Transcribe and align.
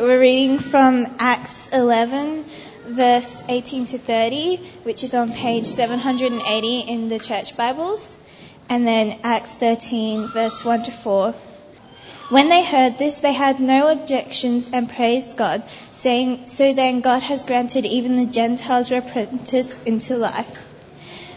We're 0.00 0.18
reading 0.18 0.58
from 0.58 1.06
Acts 1.18 1.68
11, 1.74 2.46
verse 2.86 3.42
18 3.46 3.84
to 3.88 3.98
30, 3.98 4.56
which 4.84 5.04
is 5.04 5.12
on 5.12 5.30
page 5.30 5.66
780 5.66 6.80
in 6.80 7.08
the 7.08 7.18
church 7.18 7.54
Bibles, 7.54 8.16
and 8.70 8.86
then 8.86 9.18
Acts 9.22 9.56
13, 9.56 10.28
verse 10.28 10.64
1 10.64 10.84
to 10.84 10.90
4. 10.90 11.32
When 12.30 12.48
they 12.48 12.64
heard 12.64 12.96
this, 12.96 13.18
they 13.18 13.34
had 13.34 13.60
no 13.60 13.92
objections 13.92 14.70
and 14.72 14.88
praised 14.88 15.36
God, 15.36 15.62
saying, 15.92 16.46
So 16.46 16.72
then 16.72 17.02
God 17.02 17.22
has 17.22 17.44
granted 17.44 17.84
even 17.84 18.16
the 18.16 18.32
Gentiles 18.32 18.90
repentance 18.90 19.82
into 19.82 20.16
life. 20.16 20.66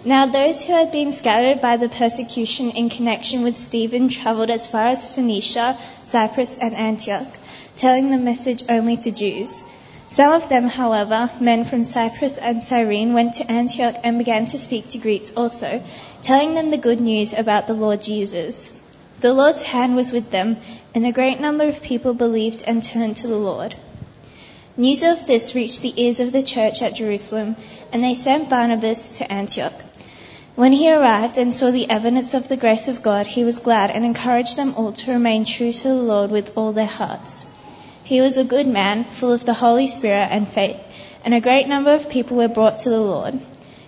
Now 0.05 0.25
those 0.27 0.63
who 0.63 0.71
had 0.71 0.93
been 0.93 1.11
scattered 1.11 1.59
by 1.59 1.75
the 1.75 1.89
persecution 1.89 2.69
in 2.69 2.89
connection 2.89 3.43
with 3.43 3.57
Stephen 3.57 4.07
traveled 4.07 4.49
as 4.49 4.67
far 4.67 4.85
as 4.85 5.13
Phoenicia, 5.13 5.77
Cyprus, 6.05 6.57
and 6.57 6.73
Antioch, 6.73 7.27
telling 7.75 8.11
the 8.11 8.17
message 8.17 8.63
only 8.69 8.97
to 8.97 9.11
Jews. 9.11 9.63
Some 10.07 10.31
of 10.31 10.47
them, 10.47 10.67
however, 10.67 11.29
men 11.39 11.65
from 11.65 11.83
Cyprus 11.83 12.37
and 12.37 12.63
Cyrene, 12.63 13.13
went 13.13 13.35
to 13.35 13.51
Antioch 13.51 13.95
and 14.03 14.17
began 14.19 14.45
to 14.47 14.59
speak 14.59 14.89
to 14.89 14.99
Greeks 14.99 15.33
also, 15.35 15.81
telling 16.21 16.53
them 16.53 16.69
the 16.69 16.77
good 16.77 17.01
news 17.01 17.33
about 17.33 17.65
the 17.65 17.73
Lord 17.73 18.01
Jesus. 18.01 18.69
The 19.21 19.33
Lord's 19.33 19.63
hand 19.63 19.95
was 19.95 20.11
with 20.11 20.29
them, 20.29 20.57
and 20.93 21.05
a 21.05 21.11
great 21.11 21.39
number 21.39 21.67
of 21.67 21.81
people 21.81 22.13
believed 22.13 22.63
and 22.67 22.83
turned 22.83 23.17
to 23.17 23.27
the 23.27 23.37
Lord. 23.37 23.73
News 24.77 25.01
of 25.03 25.25
this 25.25 25.55
reached 25.55 25.81
the 25.81 25.93
ears 26.03 26.19
of 26.19 26.31
the 26.31 26.43
church 26.43 26.81
at 26.81 26.95
Jerusalem, 26.95 27.55
and 27.91 28.03
they 28.03 28.15
sent 28.15 28.49
Barnabas 28.49 29.17
to 29.17 29.31
Antioch. 29.31 29.73
When 30.55 30.71
he 30.71 30.91
arrived 30.91 31.39
and 31.39 31.51
saw 31.51 31.71
the 31.71 31.89
evidence 31.89 32.35
of 32.35 32.47
the 32.47 32.57
grace 32.57 32.87
of 32.87 33.01
God, 33.01 33.25
he 33.25 33.43
was 33.43 33.57
glad 33.59 33.89
and 33.89 34.05
encouraged 34.05 34.57
them 34.57 34.75
all 34.75 34.91
to 34.91 35.13
remain 35.13 35.45
true 35.45 35.73
to 35.73 35.87
the 35.87 35.95
Lord 35.95 36.29
with 36.29 36.55
all 36.55 36.71
their 36.71 36.85
hearts. 36.85 37.45
He 38.05 38.19
was 38.19 38.37
a 38.37 38.43
good 38.43 38.67
man, 38.67 39.05
full 39.05 39.31
of 39.31 39.45
the 39.45 39.53
Holy 39.53 39.87
Spirit 39.87 40.27
and 40.29 40.47
faith, 40.47 40.77
and 41.23 41.33
a 41.33 41.39
great 41.39 41.69
number 41.69 41.93
of 41.93 42.09
people 42.09 42.35
were 42.35 42.49
brought 42.49 42.79
to 42.79 42.89
the 42.89 42.99
Lord. 42.99 43.39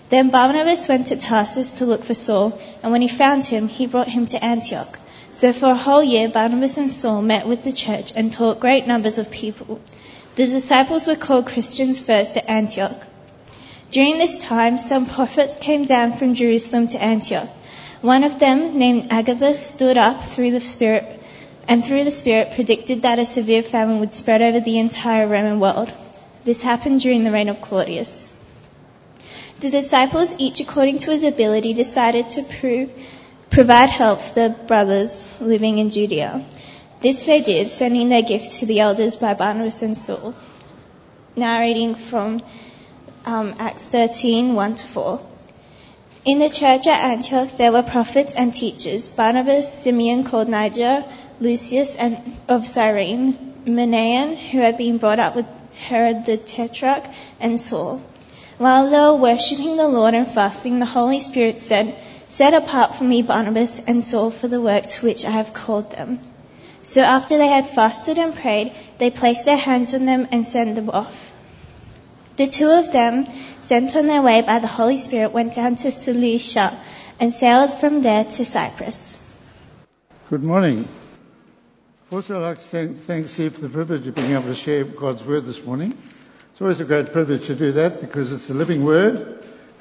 Then 0.08 0.30
Barnabas 0.30 0.88
went 0.88 1.08
to 1.08 1.18
Tarsus 1.18 1.74
to 1.80 1.86
look 1.86 2.04
for 2.04 2.14
Saul, 2.14 2.58
and 2.82 2.94
when 2.94 3.02
he 3.02 3.10
found 3.10 3.44
him, 3.44 3.68
he 3.68 3.88
brought 3.88 4.08
him 4.08 4.26
to 4.28 4.44
Antioch. 4.44 5.00
So 5.34 5.52
for 5.52 5.70
a 5.72 5.76
whole 5.76 6.02
year, 6.02 6.30
Barnabas 6.30 6.78
and 6.78 6.90
Saul 6.90 7.22
met 7.24 7.46
with 7.46 7.66
the 7.66 7.74
church 7.74 8.14
and 8.16 8.32
taught 8.32 8.62
great 8.62 8.88
numbers 8.88 9.18
of 9.18 9.32
people. 9.32 9.82
The 10.36 10.46
disciples 10.46 11.08
were 11.08 11.18
called 11.18 11.48
Christians 11.48 12.00
first 12.00 12.38
at 12.38 12.48
Antioch. 12.48 12.96
During 13.92 14.18
this 14.18 14.38
time, 14.38 14.78
some 14.78 15.08
prophets 15.08 15.58
came 15.58 15.84
down 15.84 16.14
from 16.14 16.36
Jerusalem 16.36 16.88
to 16.90 17.04
Antioch. 17.04 17.50
One 18.02 18.24
of 18.24 18.40
them, 18.40 18.78
named 18.78 19.08
Agabus, 19.12 19.60
stood 19.60 19.98
up 19.98 20.24
through 20.24 20.52
the 20.52 20.62
Spirit 20.62 21.04
and 21.68 21.84
through 21.84 22.04
the 22.04 22.12
Spirit 22.12 22.54
predicted 22.54 23.02
that 23.02 23.20
a 23.20 23.26
severe 23.26 23.64
famine 23.64 24.00
would 24.00 24.14
spread 24.14 24.42
over 24.42 24.60
the 24.60 24.78
entire 24.78 25.28
Roman 25.28 25.60
world. 25.60 25.92
This 26.44 26.62
happened 26.62 27.02
during 27.02 27.24
the 27.24 27.32
reign 27.32 27.50
of 27.50 27.62
Claudius. 27.62 28.32
The 29.62 29.72
disciples, 29.72 30.36
each 30.38 30.60
according 30.60 31.00
to 31.00 31.12
his 31.12 31.24
ability, 31.24 31.74
decided 31.74 32.30
to 32.32 32.44
prove 32.44 32.92
provide 33.50 33.90
help 33.90 34.20
for 34.20 34.34
the 34.34 34.50
brothers 34.68 35.42
living 35.42 35.78
in 35.78 35.90
Judea. 35.90 36.46
This 37.02 37.24
they 37.24 37.42
did, 37.42 37.72
sending 37.72 38.10
their 38.10 38.22
gift 38.22 38.54
to 38.56 38.66
the 38.66 38.80
elders 38.82 39.16
by 39.16 39.34
Barnabas 39.34 39.82
and 39.82 39.98
Saul. 39.98 40.36
Narrating 41.36 41.96
from 41.96 42.42
um, 43.26 43.56
Acts 43.60 43.86
13, 43.88 44.56
1 44.56 44.76
to 44.76 44.86
4. 44.86 45.20
In 46.26 46.40
the 46.40 46.50
church 46.50 46.88
at 46.88 47.04
Antioch 47.12 47.50
there 47.58 47.72
were 47.72 47.84
prophets 47.84 48.34
and 48.34 48.54
teachers, 48.54 49.08
Barnabas, 49.08 49.84
Simeon 49.84 50.24
called 50.24 50.50
Niger, 50.50 51.04
Lucius 51.40 51.96
and 51.96 52.18
of 52.48 52.66
Cyrene, 52.66 53.54
Manaen, 53.66 54.38
who 54.38 54.60
had 54.60 54.78
been 54.78 54.98
brought 54.98 55.20
up 55.20 55.36
with 55.36 55.46
Herod 55.76 56.26
the 56.26 56.38
Tetrarch, 56.38 57.04
and 57.40 57.60
Saul. 57.60 58.02
While 58.58 58.90
they 58.90 58.98
were 58.98 59.16
worshipping 59.16 59.76
the 59.76 59.88
Lord 59.88 60.14
and 60.14 60.28
fasting, 60.28 60.80
the 60.80 60.86
Holy 60.86 61.20
Spirit 61.20 61.60
said, 61.60 61.94
Set 62.30 62.54
apart 62.54 62.96
for 62.96 63.04
me 63.04 63.22
Barnabas 63.22 63.80
and 63.86 64.04
Saul 64.04 64.32
for 64.32 64.48
the 64.48 64.62
work 64.62 64.88
to 64.88 65.06
which 65.06 65.26
I 65.26 65.32
have 65.32 65.54
called 65.54 65.92
them. 65.92 66.20
So 66.82 67.02
after 67.02 67.38
they 67.38 67.48
had 67.48 67.68
fasted 67.68 68.18
and 68.18 68.34
prayed, 68.34 68.72
they 68.98 69.10
placed 69.10 69.46
their 69.46 69.58
hands 69.58 69.94
on 69.94 70.06
them 70.06 70.28
and 70.32 70.48
sent 70.48 70.76
them 70.76 70.90
off. 70.90 71.34
The 72.38 72.48
two 72.48 72.70
of 72.70 72.92
them, 72.92 73.26
sent 73.62 73.96
on 73.96 74.08
their 74.08 74.22
way 74.22 74.42
by 74.42 74.60
the 74.60 74.68
Holy 74.68 74.98
Spirit, 74.98 75.34
went 75.34 75.56
down 75.56 75.76
to 75.78 75.92
Seleucia 75.92 76.72
and 77.20 77.34
sailed 77.34 77.74
from 77.74 78.02
there 78.02 78.24
to 78.24 78.46
Cyprus. 78.46 79.22
Good 80.30 80.44
morning. 80.44 80.88
First, 82.12 82.30
I'd 82.30 82.38
like 82.38 82.60
to 82.60 82.64
thank, 82.64 82.98
thank 82.98 83.28
Steve 83.30 83.56
for 83.56 83.62
the 83.62 83.70
privilege 83.70 84.06
of 84.06 84.14
being 84.14 84.34
able 84.34 84.44
to 84.44 84.54
share 84.54 84.84
God's 84.84 85.26
Word 85.26 85.48
this 85.48 85.66
morning. 85.66 85.98
It's 86.52 86.62
always 86.62 86.80
a 86.80 86.86
great 86.86 87.12
privilege 87.12 87.48
to 87.48 87.56
do 87.56 87.72
that 87.72 88.00
because 88.00 88.32
it's 88.32 88.48
a 88.52 88.54
living 88.54 88.86
Word. 88.86 89.16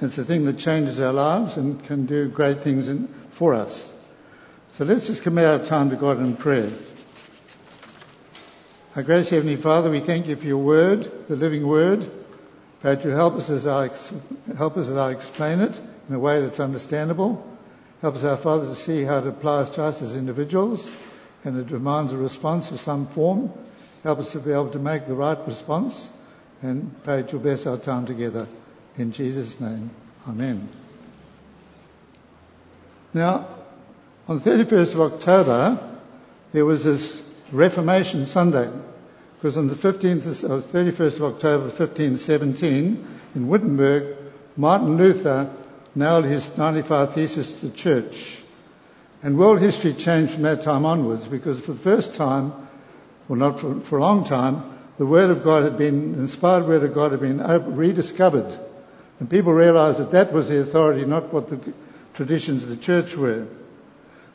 And 0.01 0.09
it's 0.09 0.17
a 0.17 0.25
thing 0.25 0.47
that 0.47 0.59
changes 0.59 0.99
our 1.01 1.13
lives 1.13 1.59
and 1.59 1.85
can 1.85 2.07
do 2.07 2.31
great 2.31 2.63
things 2.63 2.89
in, 2.89 3.09
for 3.29 3.53
us. 3.53 3.93
So 4.71 4.87
let's 4.87 5.07
just 5.07 5.23
commit 5.23 5.45
our 5.45 5.59
time 5.59 5.91
to 5.91 5.97
God 5.97 6.19
in 6.19 6.35
prayer. 6.35 6.71
Our 8.97 9.03
gracious 9.03 9.29
Heavenly 9.29 9.57
Father, 9.57 9.91
we 9.91 10.01
thank 10.01 10.27
you 10.27 10.37
for 10.37 10.47
your 10.47 10.65
Word, 10.65 11.29
the 11.29 11.37
living 11.37 11.67
Word. 11.67 12.11
Pray 12.81 12.99
you 13.05 13.11
help 13.11 13.35
us 13.35 13.51
as 13.51 13.67
I 13.67 13.91
help 14.57 14.79
us 14.79 14.89
as 14.89 14.97
I 14.97 15.11
explain 15.11 15.61
it 15.61 15.79
in 16.09 16.15
a 16.15 16.19
way 16.19 16.41
that's 16.41 16.59
understandable. 16.59 17.47
Help 18.01 18.15
us, 18.15 18.25
our 18.25 18.39
Father, 18.39 18.67
to 18.67 18.75
see 18.75 19.05
how 19.05 19.19
it 19.19 19.27
applies 19.27 19.69
to 19.71 19.83
us 19.83 20.01
as 20.01 20.17
individuals, 20.17 20.91
and 21.45 21.59
it 21.59 21.67
demands 21.69 22.13
a 22.13 22.17
response 22.17 22.71
of 22.71 22.81
some 22.81 23.07
form. 23.07 23.53
Help 24.03 24.19
us 24.19 24.33
to 24.33 24.41
be 24.41 24.53
able 24.53 24.71
to 24.71 24.79
make 24.79 25.07
the 25.07 25.15
right 25.15 25.39
response, 25.47 26.09
and 26.63 26.95
pray 27.05 27.25
you'll 27.31 27.41
bless 27.41 27.67
our 27.67 27.77
time 27.77 28.07
together. 28.07 28.49
In 28.97 29.13
Jesus' 29.13 29.61
name, 29.61 29.91
Amen. 30.29 30.69
Now, 33.13 33.47
on 34.27 34.41
the 34.41 34.51
31st 34.51 34.95
of 34.95 35.01
October, 35.13 35.79
there 36.53 36.65
was 36.65 36.85
this 36.85 37.23
Reformation 37.53 38.27
Sunday, 38.27 38.71
because 39.37 39.57
on 39.57 39.69
the 39.69 39.75
15th, 39.75 40.49
or 40.49 40.63
31st 40.63 41.17
of 41.17 41.23
October 41.35 41.65
1517, 41.65 43.07
in 43.35 43.49
Wittenberg, 43.49 44.17
Martin 44.57 44.97
Luther 44.97 45.51
nailed 45.95 46.25
his 46.25 46.57
95 46.57 47.15
Theses 47.15 47.53
to 47.61 47.67
the 47.67 47.77
church. 47.77 48.44
And 49.25 49.39
world 49.39 49.59
history 49.59 49.95
changed 49.95 50.35
from 50.35 50.43
that 50.43 50.61
time 50.61 50.85
onwards 50.85 51.27
because 51.27 51.59
for 51.59 51.73
the 51.73 51.81
first 51.81 52.13
time, 52.13 52.53
well 53.27 53.39
not 53.39 53.59
for, 53.59 53.81
for 53.81 53.97
a 53.97 54.03
long 54.03 54.25
time, 54.25 54.63
the 54.99 55.07
Word 55.07 55.31
of 55.31 55.43
God 55.43 55.65
had 55.65 55.79
been, 55.79 56.13
inspired 56.13 56.67
Word 56.67 56.83
of 56.83 56.93
God 56.93 57.13
had 57.13 57.23
been 57.23 57.39
rediscovered. 57.75 58.55
And 59.19 59.31
people 59.31 59.55
realized 59.55 59.99
that 59.99 60.11
that 60.11 60.35
was 60.35 60.51
the 60.51 60.61
authority, 60.61 61.07
not 61.07 61.33
what 61.33 61.49
the 61.49 61.73
traditions 62.13 62.65
of 62.65 62.69
the 62.69 62.77
church 62.77 63.17
were. 63.17 63.47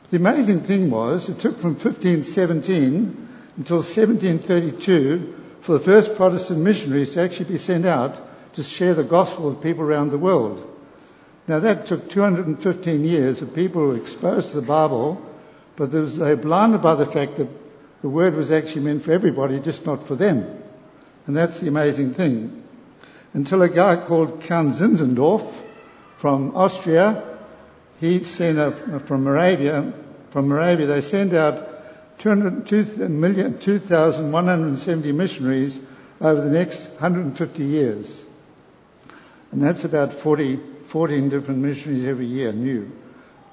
But 0.02 0.10
the 0.10 0.16
amazing 0.16 0.62
thing 0.62 0.90
was, 0.90 1.28
it 1.28 1.38
took 1.38 1.60
from 1.60 1.74
1517 1.74 3.28
until 3.58 3.76
1732 3.76 5.36
for 5.60 5.72
the 5.74 5.78
first 5.78 6.16
Protestant 6.16 6.58
missionaries 6.58 7.10
to 7.10 7.20
actually 7.20 7.52
be 7.52 7.58
sent 7.58 7.86
out 7.86 8.20
to 8.54 8.64
share 8.64 8.94
the 8.94 9.04
gospel 9.04 9.50
with 9.50 9.62
people 9.62 9.84
around 9.84 10.10
the 10.10 10.18
world. 10.18 10.66
Now 11.50 11.58
that 11.58 11.86
took 11.86 12.08
215 12.08 13.02
years 13.02 13.42
of 13.42 13.52
people 13.56 13.90
who 13.90 13.96
exposed 13.96 14.52
the 14.52 14.62
Bible, 14.62 15.20
but 15.74 15.90
they 15.90 15.98
were 15.98 16.36
blinded 16.36 16.80
by 16.80 16.94
the 16.94 17.06
fact 17.06 17.38
that 17.38 17.48
the 18.02 18.08
word 18.08 18.36
was 18.36 18.52
actually 18.52 18.82
meant 18.82 19.02
for 19.02 19.10
everybody, 19.10 19.58
just 19.58 19.84
not 19.84 20.06
for 20.06 20.14
them. 20.14 20.46
And 21.26 21.36
that's 21.36 21.58
the 21.58 21.66
amazing 21.66 22.14
thing. 22.14 22.62
Until 23.34 23.62
a 23.62 23.68
guy 23.68 23.96
called 23.96 24.42
Count 24.42 24.74
Zinzendorf 24.74 25.52
from 26.18 26.54
Austria, 26.54 27.24
he 27.98 28.22
sent 28.22 28.60
a, 28.60 29.00
from 29.00 29.24
Moravia, 29.24 29.92
from 30.30 30.46
Moravia, 30.46 30.86
they 30.86 31.00
sent 31.00 31.34
out 31.34 31.66
2,170 32.18 35.12
missionaries 35.12 35.80
over 36.20 36.42
the 36.42 36.50
next 36.50 36.90
150 36.90 37.64
years. 37.64 38.22
And 39.50 39.60
that's 39.60 39.84
about 39.84 40.12
40, 40.12 40.60
14 40.90 41.28
different 41.28 41.60
missionaries 41.60 42.04
every 42.04 42.26
year, 42.26 42.52
new. 42.52 42.90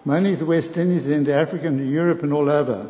Mainly 0.05 0.35
to 0.37 0.45
West 0.45 0.75
Indies, 0.75 1.05
then 1.05 1.25
to 1.25 1.33
Africa 1.33 1.67
and 1.67 1.77
to 1.77 1.85
Europe 1.85 2.23
and 2.23 2.33
all 2.33 2.49
over. 2.49 2.81
And 2.81 2.89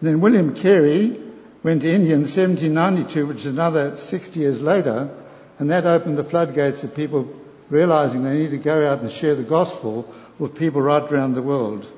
then 0.00 0.20
William 0.20 0.54
Carey 0.54 1.16
went 1.64 1.82
to 1.82 1.92
India 1.92 2.14
in 2.14 2.22
1792, 2.22 3.26
which 3.26 3.38
is 3.38 3.46
another 3.46 3.96
60 3.96 4.38
years 4.38 4.60
later, 4.60 5.10
and 5.58 5.70
that 5.70 5.84
opened 5.84 6.16
the 6.16 6.22
floodgates 6.24 6.84
of 6.84 6.94
people 6.94 7.28
realizing 7.70 8.22
they 8.22 8.38
need 8.38 8.50
to 8.50 8.58
go 8.58 8.88
out 8.88 9.00
and 9.00 9.10
share 9.10 9.34
the 9.34 9.42
gospel 9.42 10.12
with 10.38 10.54
people 10.54 10.80
right 10.80 11.10
around 11.10 11.34
the 11.34 11.42
world. 11.42 11.90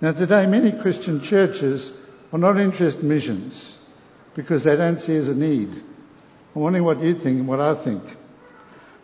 Now 0.00 0.12
today 0.12 0.46
many 0.46 0.72
Christian 0.72 1.20
churches 1.20 1.92
are 2.32 2.38
not 2.38 2.58
interested 2.58 3.02
in 3.02 3.08
missions 3.08 3.76
because 4.34 4.64
they 4.64 4.76
don't 4.76 4.98
see 5.00 5.14
it 5.16 5.18
as 5.20 5.28
a 5.28 5.34
need. 5.34 5.70
I'm 6.54 6.62
wondering 6.62 6.84
what 6.84 7.00
you 7.02 7.14
think 7.14 7.40
and 7.40 7.48
what 7.48 7.60
I 7.60 7.74
think. 7.74 8.02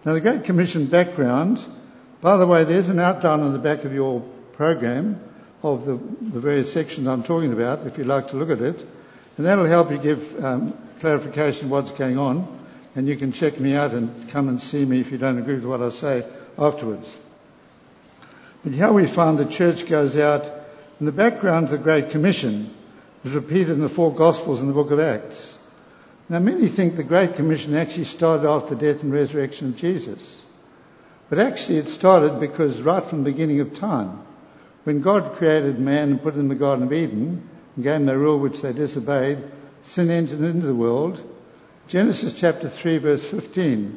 Now 0.04 0.14
the 0.14 0.20
Great 0.20 0.44
Commission 0.44 0.86
background, 0.86 1.64
by 2.20 2.36
the 2.36 2.46
way, 2.46 2.64
there's 2.64 2.88
an 2.88 2.98
outline 2.98 3.40
on 3.40 3.52
the 3.52 3.58
back 3.58 3.84
of 3.84 3.92
your 3.92 4.20
program 4.52 5.20
of 5.62 5.84
the, 5.86 5.92
the 5.94 6.40
various 6.40 6.72
sections 6.72 7.06
I'm 7.06 7.22
talking 7.22 7.52
about, 7.52 7.86
if 7.86 7.98
you'd 7.98 8.06
like 8.06 8.28
to 8.28 8.36
look 8.36 8.50
at 8.50 8.60
it, 8.60 8.84
and 9.36 9.46
that'll 9.46 9.66
help 9.66 9.90
you 9.90 9.98
give 9.98 10.44
um, 10.44 10.76
clarification 11.00 11.66
of 11.66 11.70
what's 11.70 11.90
going 11.90 12.18
on, 12.18 12.58
and 12.94 13.08
you 13.08 13.16
can 13.16 13.32
check 13.32 13.58
me 13.58 13.74
out 13.74 13.92
and 13.92 14.30
come 14.30 14.48
and 14.48 14.60
see 14.60 14.84
me 14.84 15.00
if 15.00 15.12
you 15.12 15.18
don't 15.18 15.38
agree 15.38 15.54
with 15.54 15.64
what 15.64 15.82
I 15.82 15.90
say 15.90 16.24
afterwards. 16.58 17.16
But 18.62 18.72
here 18.74 18.92
we 18.92 19.06
find 19.06 19.38
the 19.38 19.46
church 19.46 19.86
goes 19.86 20.16
out 20.16 20.50
in 20.98 21.06
the 21.06 21.12
background 21.12 21.66
of 21.66 21.70
the 21.70 21.78
Great 21.78 22.10
Commission 22.10 22.68
is 23.24 23.34
repeated 23.34 23.70
in 23.70 23.80
the 23.80 23.88
four 23.88 24.14
Gospels 24.14 24.60
in 24.60 24.66
the 24.66 24.74
book 24.74 24.90
of 24.90 25.00
Acts. 25.00 25.58
Now, 26.28 26.38
many 26.38 26.68
think 26.68 26.96
the 26.96 27.02
Great 27.02 27.34
Commission 27.34 27.74
actually 27.74 28.04
started 28.04 28.48
after 28.48 28.74
the 28.74 28.92
death 28.92 29.02
and 29.02 29.12
resurrection 29.12 29.70
of 29.70 29.76
Jesus. 29.76 30.42
But 31.30 31.38
actually, 31.38 31.78
it 31.78 31.86
started 31.88 32.40
because 32.40 32.82
right 32.82 33.06
from 33.06 33.22
the 33.22 33.30
beginning 33.30 33.60
of 33.60 33.72
time, 33.72 34.18
when 34.82 35.00
God 35.00 35.36
created 35.36 35.78
man 35.78 36.10
and 36.10 36.22
put 36.22 36.34
him 36.34 36.40
in 36.40 36.48
the 36.48 36.56
Garden 36.56 36.84
of 36.86 36.92
Eden 36.92 37.48
and 37.76 37.84
gave 37.84 37.94
him 37.94 38.06
the 38.06 38.18
rule 38.18 38.40
which 38.40 38.60
they 38.60 38.72
disobeyed, 38.72 39.38
sin 39.84 40.10
entered 40.10 40.40
into 40.40 40.66
the 40.66 40.74
world. 40.74 41.22
Genesis 41.86 42.32
chapter 42.32 42.68
3, 42.68 42.98
verse 42.98 43.24
15, 43.24 43.96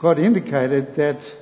God 0.00 0.18
indicated 0.18 0.96
that 0.96 1.36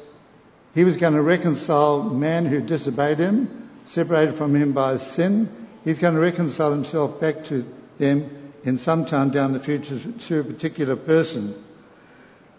he 0.75 0.85
was 0.85 0.99
going 0.99 1.15
to 1.15 1.23
reconcile 1.23 2.03
man 2.03 2.45
who 2.45 2.61
disobeyed 2.61 3.19
him, 3.19 3.71
separated 3.87 4.35
from 4.35 4.55
him 4.55 4.73
by 4.73 4.99
sin. 4.99 5.49
He's 5.85 5.99
going 5.99 6.15
to 6.15 6.21
reconcile 6.21 6.71
himself 6.71 7.19
back 7.19 7.45
to 7.45 7.65
them 7.97 8.53
in 8.65 8.77
some 8.77 9.07
time 9.07 9.31
down 9.31 9.55
the 9.55 9.61
future 9.61 9.99
to 9.99 10.41
a 10.41 10.45
particular 10.45 10.97
person. 10.97 11.55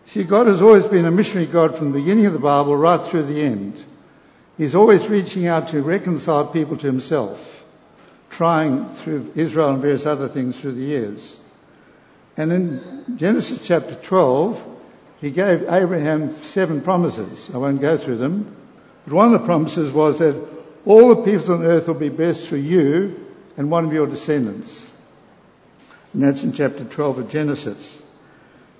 See, 0.06 0.24
God 0.24 0.48
has 0.48 0.62
always 0.62 0.86
been 0.86 1.06
a 1.06 1.12
missionary 1.12 1.48
God 1.48 1.75
from 1.75 1.92
the 1.92 2.00
beginning 2.00 2.25
of 2.25 2.33
the 2.33 2.39
Bible 2.39 2.75
right 2.75 3.01
through 3.06 3.24
the 3.24 3.42
end. 3.42 3.83
He's 4.57 4.75
always 4.75 5.07
reaching 5.07 5.48
out 5.48 5.69
to 5.69 5.81
reconcile 5.81 6.48
people 6.48 6.77
to 6.77 6.88
himself, 6.88 7.63
trying 8.30 8.89
through 8.89 9.31
Israel 9.36 9.69
and 9.69 9.81
various 9.81 10.06
other 10.06 10.27
things 10.27 10.59
through 10.59 10.74
the 10.74 10.81
years. 10.81 11.38
And 12.38 12.51
in 12.51 13.18
Genesis 13.18 13.65
chapter 13.65 13.95
12, 13.95 14.68
he 15.19 15.31
gave 15.31 15.63
Abraham 15.63 16.36
seven 16.44 16.81
promises. 16.81 17.50
I 17.53 17.57
won't 17.57 17.81
go 17.81 17.98
through 17.98 18.18
them. 18.18 18.56
But 19.06 19.13
one 19.13 19.33
of 19.33 19.39
the 19.39 19.45
promises 19.45 19.92
was 19.92 20.19
that 20.19 20.36
all 20.86 21.09
the 21.09 21.24
peoples 21.24 21.50
on 21.50 21.63
earth 21.63 21.88
will 21.88 21.94
be 21.94 22.09
blessed 22.09 22.48
through 22.48 22.59
you 22.59 23.27
and 23.57 23.69
one 23.69 23.86
of 23.86 23.94
your 23.94 24.07
descendants. 24.07 24.92
And 26.13 26.24
that's 26.24 26.44
in 26.44 26.53
chapter 26.53 26.83
12 26.83 27.19
of 27.19 27.30
Genesis. 27.30 28.00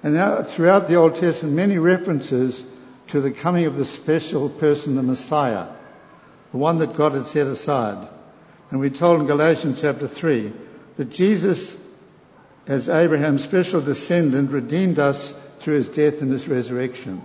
And 0.04 0.16
now 0.16 0.42
throughout 0.44 0.88
the 0.88 0.96
Old 0.96 1.16
Testament, 1.16 1.56
many 1.56 1.78
references 1.78 2.64
to 3.08 3.22
the 3.22 3.32
coming 3.32 3.66
of 3.66 3.76
the 3.76 3.86
special 3.86 4.50
person, 4.50 4.96
the 4.96 5.04
Messiah, 5.04 5.68
the 6.52 6.58
one 6.58 6.80
that 6.80 6.96
God 6.96 7.14
had 7.14 7.28
set 7.28 7.48
aside. 7.48 8.08
And 8.70 8.80
we're 8.80 8.90
told 8.90 9.20
in 9.20 9.28
Galatians 9.28 9.82
chapter 9.82 10.08
3 10.08 10.52
that 10.98 11.10
Jesus, 11.10 11.78
as 12.68 12.90
Abraham's 12.90 13.44
special 13.44 13.82
descendant, 13.82 14.52
redeemed 14.52 14.98
us 14.98 15.32
through 15.60 15.76
his 15.76 15.90
death 15.90 16.22
and 16.22 16.32
his 16.32 16.48
resurrection. 16.48 17.22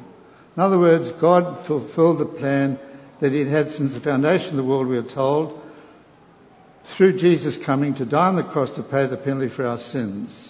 In 0.57 0.63
other 0.63 0.79
words, 0.79 1.11
God 1.13 1.65
fulfilled 1.65 2.19
the 2.19 2.27
plan 2.27 2.79
that 3.21 3.33
he'd 3.33 3.47
had 3.47 3.71
since 3.71 3.95
the 3.95 4.01
foundation 4.01 4.51
of 4.51 4.57
the 4.57 4.71
world, 4.71 4.87
we 4.87 4.99
are 4.99 5.03
told, 5.03 5.63
through 6.85 7.19
Jesus 7.19 7.57
coming 7.57 7.95
to 7.95 8.05
die 8.05 8.29
on 8.29 8.37
the 8.37 8.43
cross 8.43 8.71
to 8.73 8.83
pay 8.83 9.07
the 9.07 9.17
penalty 9.17 9.49
for 9.49 9.67
our 9.67 9.79
sins. 9.79 10.46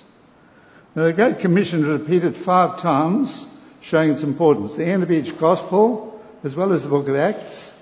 Now, 0.97 1.05
the 1.05 1.13
Great 1.13 1.41
Commission 1.41 1.81
is 1.81 1.87
repeated 1.87 2.35
five 2.35 2.81
times, 2.81 3.45
showing 3.83 4.13
its 4.13 4.23
importance. 4.23 4.77
The 4.77 4.87
end 4.87 5.03
of 5.03 5.11
each 5.11 5.37
Gospel, 5.37 6.19
as 6.43 6.57
well 6.57 6.73
as 6.73 6.85
the 6.85 6.89
book 6.89 7.07
of 7.07 7.17
Acts, 7.17 7.79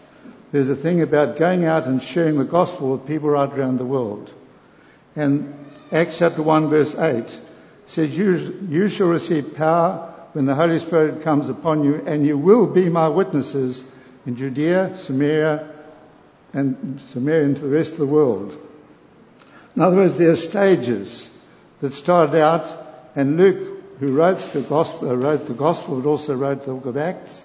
there's 0.51 0.69
a 0.69 0.75
thing 0.75 1.01
about 1.01 1.37
going 1.37 1.65
out 1.65 1.87
and 1.87 2.03
sharing 2.03 2.39
the 2.39 2.45
Gospel 2.45 2.91
with 2.91 3.07
people 3.07 3.31
right 3.31 3.49
around 3.49 3.79
the 3.79 3.85
world. 3.85 4.35
And 5.15 5.55
Acts 5.93 6.19
chapter 6.19 6.43
1 6.43 6.69
verse 6.69 6.97
8 6.97 7.41
says, 7.87 8.19
you, 8.19 8.67
you 8.69 8.89
shall 8.89 9.07
receive 9.07 9.55
power 9.55 10.13
when 10.33 10.47
the 10.47 10.57
Holy 10.57 10.81
Spirit 10.81 11.23
comes 11.23 11.49
upon 11.49 11.85
you, 11.85 12.03
and 12.07 12.27
you 12.27 12.37
will 12.37 12.67
be 12.67 12.89
my 12.89 13.07
witnesses 13.07 13.85
in 14.27 14.35
Judea, 14.35 14.99
Samaria, 14.99 15.71
and 16.53 17.01
Samaria 17.01 17.45
and 17.45 17.57
to 17.57 17.63
the 17.63 17.69
rest 17.69 17.93
of 17.93 17.99
the 17.99 18.07
world. 18.07 18.61
In 19.77 19.83
other 19.83 19.99
words, 19.99 20.17
there 20.17 20.33
are 20.33 20.37
stages 20.37 21.31
that 21.81 21.95
started 21.95 22.41
out, 22.41 22.84
and 23.15 23.37
Luke, 23.37 23.99
who 24.01 24.13
wrote 24.13 24.39
the 24.39 24.63
gospel, 24.63 25.17
wrote 25.17 25.47
the 25.47 25.55
gospel, 25.55 26.01
but 26.01 26.09
also 26.09 26.35
wrote 26.35 26.65
the 26.65 26.73
book 26.73 26.87
of 26.87 26.97
Acts, 26.97 27.45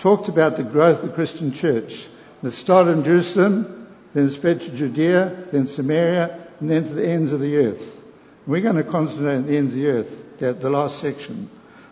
talked 0.00 0.28
about 0.28 0.56
the 0.56 0.64
growth 0.64 1.02
of 1.02 1.10
the 1.10 1.14
Christian 1.14 1.52
church. 1.52 2.06
And 2.42 2.52
it 2.52 2.56
started 2.56 2.98
in 2.98 3.04
Jerusalem, 3.04 3.88
then 4.12 4.30
spread 4.30 4.60
to 4.62 4.70
Judea, 4.70 5.46
then 5.52 5.66
Samaria, 5.66 6.40
and 6.60 6.68
then 6.68 6.84
to 6.84 6.94
the 6.94 7.08
ends 7.08 7.32
of 7.32 7.40
the 7.40 7.56
earth. 7.58 7.80
And 7.80 8.52
we're 8.52 8.60
going 8.60 8.76
to 8.76 8.84
concentrate 8.84 9.36
on 9.36 9.46
the 9.46 9.56
ends 9.56 9.72
of 9.72 9.78
the 9.78 9.86
earth, 9.86 10.38
the, 10.38 10.52
the 10.52 10.70
last 10.70 10.98
section. 10.98 11.48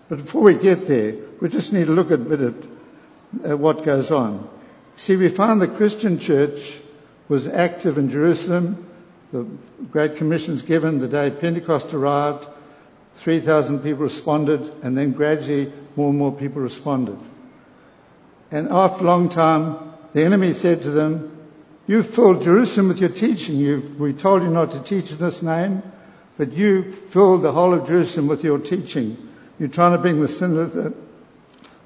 But 0.09 0.19
before 0.19 0.43
we 0.43 0.55
get 0.55 0.87
there, 0.87 1.15
we 1.41 1.49
just 1.49 1.73
need 1.73 1.87
to 1.87 1.93
look 1.93 2.11
a 2.11 2.19
bit 2.19 2.41
at, 2.41 3.51
at 3.51 3.59
what 3.59 3.85
goes 3.85 4.11
on. 4.11 4.49
See, 4.97 5.17
we 5.17 5.29
find 5.29 5.61
the 5.61 5.69
Christian 5.69 6.19
church 6.19 6.79
was 7.29 7.47
active 7.47 7.99
in 7.99 8.11
Jerusalem. 8.11 8.89
The 9.33 9.47
Great 9.91 10.17
Commission's 10.17 10.63
given 10.63 10.99
the 10.99 11.09
day 11.09 11.31
Pentecost 11.31 11.95
arrived. 11.95 12.47
3,000 13.23 13.85
people 13.85 14.03
responded, 14.03 14.61
and 14.83 14.99
then 14.99 15.13
gradually 15.13 15.73
more 15.95 16.11
and 16.11 16.19
more 16.19 16.33
people 16.33 16.61
responded. 16.61 17.19
And 18.51 18.69
after 18.69 19.05
a 19.05 19.07
long 19.07 19.29
time, 19.29 19.93
the 20.13 20.25
enemy 20.25 20.53
said 20.55 20.83
to 20.83 20.91
them, 20.91 21.39
You 21.87 22.03
filled 22.03 22.43
Jerusalem 22.43 22.89
with 22.89 23.01
your 23.01 23.11
teaching. 23.11 23.97
We 23.99 24.13
told 24.13 24.43
you 24.43 24.49
not 24.49 24.73
to 24.73 24.83
teach 24.83 25.13
in 25.13 25.19
this 25.19 25.41
name, 25.41 25.83
but 26.37 26.53
you 26.53 26.91
filled 26.93 27.43
the 27.43 27.53
whole 27.53 27.75
of 27.75 27.87
Jerusalem 27.87 28.27
with 28.27 28.43
your 28.43 28.59
teaching. 28.59 29.17
You're 29.59 29.69
trying 29.69 29.93
to 29.93 29.99
bring 29.99 30.21
the 30.21 30.27
sin 30.27 30.59
of 30.59 30.73
the, 30.73 30.95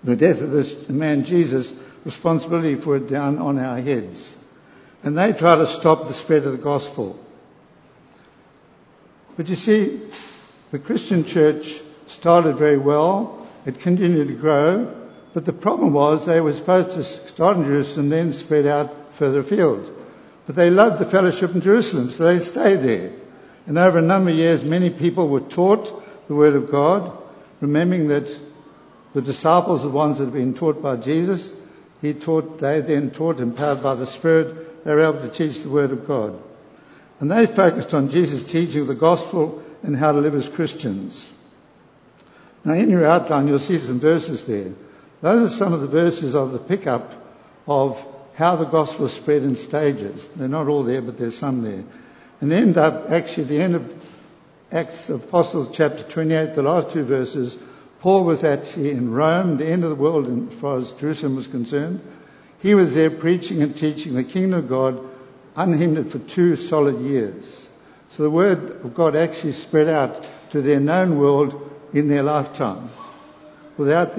the 0.05 0.17
death 0.17 0.41
of 0.41 0.53
this 0.53 0.89
man 0.89 1.27
Jesus 1.27 1.71
responsibility 2.07 2.77
for 2.77 2.97
it 2.97 3.09
down 3.09 3.39
on 3.39 3.59
our 3.59 3.79
heads. 3.79 4.35
And 5.03 5.19
they 5.19 5.35
try 5.35 5.57
to 5.57 5.67
stop 5.67 6.09
the 6.09 6.15
spread 6.15 6.45
of 6.45 6.53
the 6.53 6.59
gospel. 6.59 7.19
But 9.37 9.49
you 9.49 9.55
see, 9.55 10.01
the 10.71 10.79
Christian 10.79 11.25
church 11.25 11.81
started 12.07 12.57
very 12.57 12.79
well. 12.79 13.47
It 13.65 13.81
continued 13.81 14.29
to 14.29 14.35
grow. 14.35 14.95
But 15.35 15.45
the 15.45 15.53
problem 15.53 15.93
was 15.93 16.25
they 16.25 16.41
were 16.41 16.53
supposed 16.53 16.93
to 16.93 17.05
start 17.05 17.59
in 17.59 17.65
Jerusalem, 17.65 18.05
and 18.05 18.13
then 18.13 18.33
spread 18.33 18.67
out 18.67 18.91
further 19.13 19.41
afield. 19.41 19.93
But 20.47 20.57
they 20.57 20.71
loved 20.71 20.99
the 20.99 21.11
fellowship 21.11 21.55
in 21.55 21.61
Jerusalem, 21.61 22.11
so 22.11 22.25
they 22.25 22.43
stayed 22.43 22.77
there. 22.77 23.13
And 23.67 23.77
over 23.77 23.99
a 23.99 24.03
number 24.03 24.31
of 24.31 24.37
years, 24.37 24.65
many 24.65 24.91
people 24.91 25.29
were 25.29 25.41
taught 25.41 26.29
the 26.29 26.35
Word 26.35 26.55
of 26.55 26.71
God, 26.71 27.13
remembering 27.61 28.09
that 28.09 28.35
the 29.13 29.23
disciples 29.23 29.85
are 29.85 29.89
the 29.89 29.95
ones 29.95 30.19
that 30.19 30.27
had 30.27 30.35
been 30.35 30.55
taught 30.55 30.83
by 30.83 30.97
Jesus, 30.97 31.55
he 32.03 32.15
taught, 32.15 32.59
they 32.59 32.81
then 32.81 33.11
taught, 33.11 33.41
empowered 33.41 33.83
by 33.83 33.95
the 33.95 34.07
Spirit, 34.07 34.85
they 34.85 34.95
were 34.95 35.01
able 35.01 35.21
to 35.21 35.29
teach 35.29 35.63
the 35.63 35.69
Word 35.69 35.91
of 35.91 36.07
God. 36.07 36.39
And 37.21 37.31
they 37.31 37.47
focused 37.47 37.95
on 37.95 38.11
Jesus' 38.11 38.51
teaching 38.51 38.87
the 38.87 38.95
gospel 38.95 39.63
and 39.87 39.97
how 39.97 40.13
to 40.13 40.19
live 40.19 40.35
as 40.35 40.49
Christians. 40.49 41.31
Now, 42.65 42.75
in 42.75 42.91
your 42.91 43.07
outline, 43.07 43.47
you'll 43.47 43.61
see 43.61 43.79
some 43.79 44.01
verses 44.01 44.43
there. 44.43 44.73
Those 45.21 45.53
are 45.53 45.57
some 45.57 45.73
of 45.73 45.81
the 45.81 45.87
verses 45.87 46.35
of 46.35 46.53
the 46.53 46.59
pickup 46.59 47.13
of 47.69 48.05
how 48.35 48.57
the 48.57 48.65
gospel 48.65 49.09
spread 49.09 49.43
in 49.43 49.57
stages. 49.57 50.27
They're 50.29 50.49
not 50.49 50.67
all 50.67 50.83
there, 50.83 51.01
but 51.01 51.19
there's 51.19 51.39
some 51.39 51.63
there. 51.63 51.85
And 52.41 52.53
end 52.53 52.77
up, 52.77 53.11
actually, 53.11 53.45
the 53.45 53.63
end 53.63 53.77
of 53.77 54.05
Acts 54.73 55.09
of 55.09 55.25
Apostles, 55.25 55.75
chapter 55.75 56.03
28, 56.03 56.55
the 56.55 56.63
last 56.63 56.91
two 56.91 57.05
verses, 57.05 57.57
Paul 58.01 58.25
was 58.25 58.43
actually 58.43 58.91
in 58.91 59.13
Rome, 59.13 59.57
the 59.57 59.67
end 59.67 59.85
of 59.85 59.91
the 59.91 59.97
world 59.97 60.51
as 60.51 60.59
far 60.59 60.79
as 60.79 60.91
Jerusalem 60.93 61.37
was 61.37 61.47
concerned. 61.47 62.01
He 62.61 62.75
was 62.75 62.95
there 62.95 63.11
preaching 63.11 63.63
and 63.63 63.77
teaching 63.77 64.15
the 64.15 64.25
kingdom 64.25 64.55
of 64.55 64.69
God 64.69 64.99
unhindered 65.55 66.11
for 66.11 66.19
two 66.19 66.57
solid 66.57 67.01
years. 67.01 67.66
So 68.11 68.23
the 68.23 68.31
word 68.31 68.85
of 68.85 68.95
God 68.95 69.17
actually 69.17 69.53
spread 69.53 69.89
out 69.89 70.27
to 70.51 70.63
their 70.63 70.81
known 70.81 71.19
world 71.19 71.71
in 71.93 72.09
their 72.09 72.23
lifetime 72.23 72.91
without 73.77 74.19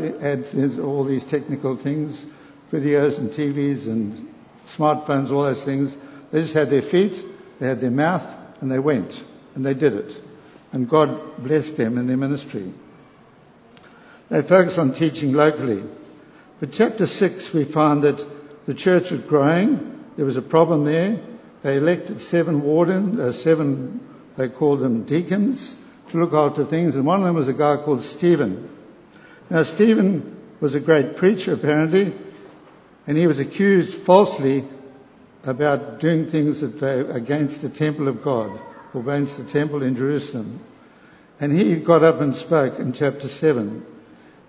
all 0.80 1.04
these 1.04 1.24
technical 1.24 1.76
things, 1.76 2.26
videos 2.72 3.18
and 3.18 3.30
TVs 3.32 3.88
and 3.88 4.34
smartphones, 4.68 5.32
all 5.32 5.44
those 5.44 5.64
things. 5.64 5.96
They 6.32 6.42
just 6.42 6.54
had 6.54 6.70
their 6.70 6.82
feet, 6.82 7.24
they 7.60 7.68
had 7.68 7.82
their 7.82 7.92
mouth, 7.92 8.26
and 8.62 8.72
they 8.72 8.80
went. 8.80 9.24
And 9.56 9.66
they 9.66 9.74
did 9.74 9.94
it. 9.94 10.22
And 10.72 10.88
God 10.88 11.44
blessed 11.44 11.78
them 11.78 11.98
in 11.98 12.08
their 12.08 12.18
ministry. 12.18 12.72
They 14.30 14.42
focus 14.42 14.78
on 14.78 14.94
teaching 14.94 15.34
locally. 15.34 15.84
But 16.60 16.74
chapter 16.74 17.06
6, 17.06 17.54
we 17.54 17.64
find 17.64 18.04
that 18.04 18.24
the 18.66 18.74
church 18.74 19.12
was 19.12 19.22
growing. 19.22 20.04
There 20.18 20.26
was 20.26 20.38
a 20.38 20.42
problem 20.42 20.84
there. 20.84 21.20
They 21.68 21.76
elected 21.76 22.22
seven 22.22 22.62
wardens, 22.62 23.20
uh, 23.20 23.34
seven, 23.34 24.00
they 24.38 24.48
called 24.48 24.80
them 24.80 25.04
deacons, 25.04 25.76
to 26.12 26.18
look 26.18 26.32
after 26.32 26.64
things. 26.64 26.96
And 26.96 27.06
one 27.06 27.20
of 27.20 27.26
them 27.26 27.36
was 27.36 27.50
a 27.50 27.54
guy 27.54 27.76
called 27.76 28.04
Stephen. 28.04 28.70
Now, 29.50 29.64
Stephen 29.64 30.38
was 30.62 30.76
a 30.76 30.80
great 30.80 31.18
preacher, 31.18 31.56
apparently, 31.56 32.14
and 33.06 33.18
he 33.18 33.28
was 33.28 33.40
accused 33.40 33.94
falsely 33.94 34.64
about 35.44 36.00
doing 36.00 36.28
things 36.28 36.62
that 36.62 36.80
were 36.80 37.12
against 37.12 37.62
the 37.62 37.68
temple 37.68 38.08
of 38.08 38.24
God, 38.24 38.58
or 38.94 39.02
against 39.02 39.38
the 39.38 39.44
temple 39.44 39.84
in 39.84 39.98
Jerusalem. 39.98 40.62
And 41.42 41.52
he 41.52 41.76
got 41.82 42.02
up 42.02 42.22
and 42.22 42.34
spoke 42.34 42.80
in 42.80 42.94
chapter 42.94 43.28
7. 43.28 43.86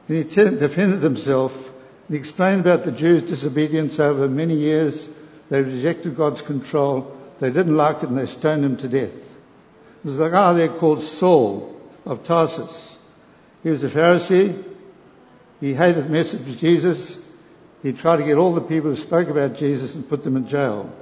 And 0.06 0.16
he 0.16 0.22
defended 0.22 1.02
himself. 1.02 1.72
He 2.08 2.14
explained 2.14 2.60
about 2.60 2.84
the 2.84 2.92
Jews' 2.92 3.24
disobedience 3.24 3.98
over 3.98 4.28
many 4.28 4.54
years. 4.54 5.08
They 5.50 5.62
rejected 5.62 6.16
God's 6.16 6.42
control. 6.42 7.16
They 7.38 7.50
didn't 7.50 7.76
like 7.76 8.02
it 8.02 8.08
and 8.08 8.18
they 8.18 8.26
stoned 8.26 8.64
him 8.64 8.76
to 8.78 8.88
death. 8.88 9.14
It 9.14 10.04
was 10.04 10.20
a 10.20 10.30
guy 10.30 10.52
there 10.52 10.68
called 10.68 11.02
Saul 11.02 11.80
of 12.04 12.24
Tarsus. 12.24 12.96
He 13.62 13.70
was 13.70 13.82
a 13.84 13.88
Pharisee. 13.88 14.64
He 15.60 15.74
hated 15.74 16.04
the 16.04 16.10
message 16.10 16.40
of 16.40 16.58
Jesus. 16.58 17.20
He 17.82 17.92
tried 17.92 18.16
to 18.18 18.24
get 18.24 18.38
all 18.38 18.54
the 18.54 18.60
people 18.60 18.90
who 18.90 18.96
spoke 18.96 19.28
about 19.28 19.56
Jesus 19.56 19.94
and 19.94 20.08
put 20.08 20.24
them 20.24 20.36
in 20.36 20.48
jail. 20.48 20.92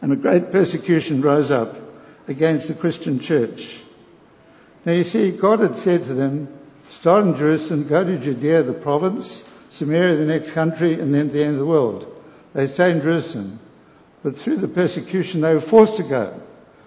And 0.00 0.12
a 0.12 0.16
great 0.16 0.52
persecution 0.52 1.22
rose 1.22 1.50
up 1.50 1.76
against 2.28 2.68
the 2.68 2.74
Christian 2.74 3.18
church. 3.18 3.82
Now 4.84 4.92
you 4.92 5.04
see, 5.04 5.32
God 5.32 5.60
had 5.60 5.76
said 5.76 6.04
to 6.04 6.14
them, 6.14 6.48
start 6.88 7.24
in 7.24 7.36
Jerusalem, 7.36 7.88
go 7.88 8.04
to 8.04 8.18
Judea, 8.18 8.62
the 8.62 8.72
province, 8.72 9.44
Samaria, 9.70 10.16
the 10.16 10.24
next 10.24 10.52
country, 10.52 10.94
and 10.94 11.14
then 11.14 11.32
the 11.32 11.42
end 11.42 11.54
of 11.54 11.58
the 11.58 11.66
world. 11.66 12.17
They 12.54 12.66
stayed 12.66 12.96
in 12.96 13.02
Jerusalem. 13.02 13.58
But 14.22 14.38
through 14.38 14.56
the 14.56 14.68
persecution, 14.68 15.40
they 15.40 15.54
were 15.54 15.60
forced 15.60 15.96
to 15.98 16.02
go 16.02 16.40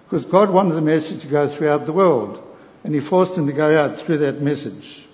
because 0.05 0.25
God 0.25 0.49
wanted 0.49 0.73
the 0.73 0.81
message 0.81 1.21
to 1.21 1.27
go 1.27 1.47
throughout 1.47 1.85
the 1.85 1.93
world. 1.93 2.41
And 2.83 2.93
He 2.93 2.99
forced 2.99 3.35
them 3.35 3.47
to 3.47 3.53
go 3.53 3.77
out 3.77 3.99
through 3.99 4.17
that 4.19 4.41
message. 4.41 5.05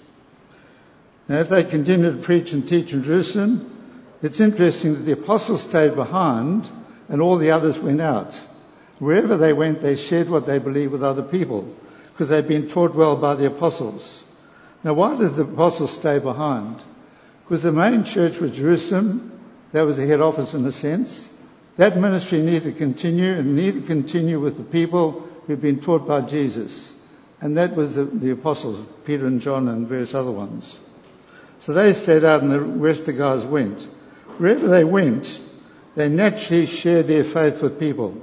Now, 1.28 1.40
if 1.40 1.50
they 1.50 1.64
continued 1.64 2.16
to 2.18 2.24
preach 2.24 2.54
and 2.54 2.68
teach 2.68 2.94
in 2.94 3.04
Jerusalem, 3.04 3.74
it's 4.22 4.40
interesting 4.40 4.94
that 4.94 5.02
the 5.02 5.12
apostles 5.12 5.62
stayed 5.62 5.96
behind 5.96 6.70
and 7.10 7.22
all 7.22 7.38
the 7.38 7.52
others 7.52 7.78
went 7.78 8.02
out. 8.02 8.40
Wherever 9.00 9.38
they 9.38 9.54
went, 9.54 9.82
they 9.82 9.96
shared 9.96 10.30
what 10.30 10.48
they 10.48 10.60
believed 10.60 10.92
with 10.92 11.04
other 11.04 11.22
people 11.22 11.68
because 12.12 12.30
they'd 12.30 12.48
been 12.48 12.68
taught 12.68 12.96
well 12.96 13.16
by 13.16 13.36
the 13.36 13.46
apostles. 13.46 14.24
Now, 14.84 14.94
why 14.94 15.16
did 15.18 15.36
the 15.36 15.44
apostles 15.44 15.92
stay 15.92 16.18
behind? 16.18 16.82
Because 17.44 17.62
the 17.62 17.72
main 17.72 18.06
church 18.06 18.40
was 18.40 18.52
Jerusalem. 18.52 19.37
That 19.72 19.84
was 19.84 19.98
the 19.98 20.08
head 20.08 20.22
office 20.22 20.54
in 20.54 20.66
a 20.66 20.72
sense. 20.72 21.34
That 21.76 21.98
ministry 21.98 22.42
needed 22.42 22.64
to 22.64 22.72
continue 22.72 23.34
and 23.34 23.56
needed 23.56 23.82
to 23.82 23.88
continue 23.88 24.40
with 24.40 24.58
the 24.58 24.64
people 24.64 25.28
who'd 25.46 25.62
been 25.62 25.80
taught 25.80 26.08
by 26.08 26.22
Jesus. 26.22 26.94
And 27.40 27.58
that 27.58 27.76
was 27.76 27.96
the, 27.96 28.06
the 28.06 28.32
apostles, 28.32 28.84
Peter 29.06 29.28
and 29.28 29.42
John 29.42 29.68
and 29.68 29.88
various 29.88 30.16
other 30.16 30.32
ones. 30.32 30.78
So 31.60 31.74
they 31.74 31.94
stayed 31.94 32.24
out 32.24 32.42
and 32.42 32.52
the 32.52 32.60
rest 32.60 33.02
of 33.02 33.06
the 33.08 33.14
guys 33.14 33.46
went. 33.46 33.82
Wherever 34.38 34.68
they 34.68 34.84
went, 34.84 35.40
they 35.96 36.10
naturally 36.10 36.66
shared 36.66 37.08
their 37.08 37.24
faith 37.24 37.62
with 37.62 37.80
people. 37.80 38.22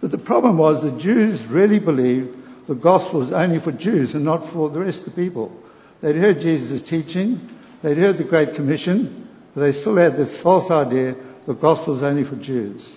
But 0.00 0.10
the 0.10 0.18
problem 0.18 0.58
was 0.58 0.82
the 0.82 0.98
Jews 0.98 1.46
really 1.46 1.78
believed 1.78 2.36
the 2.66 2.74
gospel 2.74 3.20
was 3.20 3.32
only 3.32 3.60
for 3.60 3.72
Jews 3.72 4.14
and 4.14 4.24
not 4.24 4.44
for 4.44 4.68
the 4.68 4.80
rest 4.80 5.06
of 5.06 5.14
the 5.14 5.22
people. 5.22 5.62
They'd 6.00 6.16
heard 6.16 6.40
Jesus' 6.40 6.82
teaching, 6.82 7.48
they'd 7.82 7.98
heard 7.98 8.18
the 8.18 8.24
Great 8.24 8.54
Commission, 8.54 9.25
they 9.60 9.72
still 9.72 9.96
had 9.96 10.16
this 10.16 10.36
false 10.36 10.70
idea 10.70 11.16
the 11.46 11.54
gospel 11.54 11.94
is 11.94 12.02
only 12.02 12.24
for 12.24 12.36
Jews. 12.36 12.96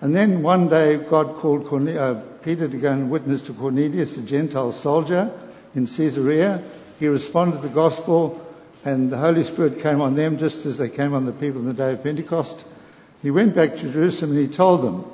And 0.00 0.14
then 0.14 0.42
one 0.42 0.68
day 0.68 0.96
God 0.96 1.36
called 1.36 1.66
Corne- 1.66 1.96
uh, 1.96 2.22
Peter 2.42 2.68
to 2.68 2.76
go 2.76 2.92
and 2.92 3.10
witness 3.10 3.42
to 3.42 3.52
Cornelius, 3.52 4.16
a 4.16 4.22
Gentile 4.22 4.72
soldier 4.72 5.30
in 5.74 5.86
Caesarea. 5.86 6.62
He 6.98 7.08
responded 7.08 7.60
to 7.60 7.68
the 7.68 7.74
gospel 7.74 8.40
and 8.84 9.10
the 9.10 9.18
Holy 9.18 9.44
Spirit 9.44 9.80
came 9.80 10.00
on 10.00 10.14
them 10.14 10.38
just 10.38 10.64
as 10.64 10.78
they 10.78 10.88
came 10.88 11.12
on 11.12 11.26
the 11.26 11.32
people 11.32 11.60
in 11.60 11.66
the 11.66 11.74
day 11.74 11.92
of 11.92 12.02
Pentecost. 12.02 12.64
He 13.22 13.30
went 13.30 13.54
back 13.54 13.76
to 13.76 13.92
Jerusalem 13.92 14.32
and 14.32 14.40
he 14.40 14.48
told 14.48 14.82
them, 14.82 15.04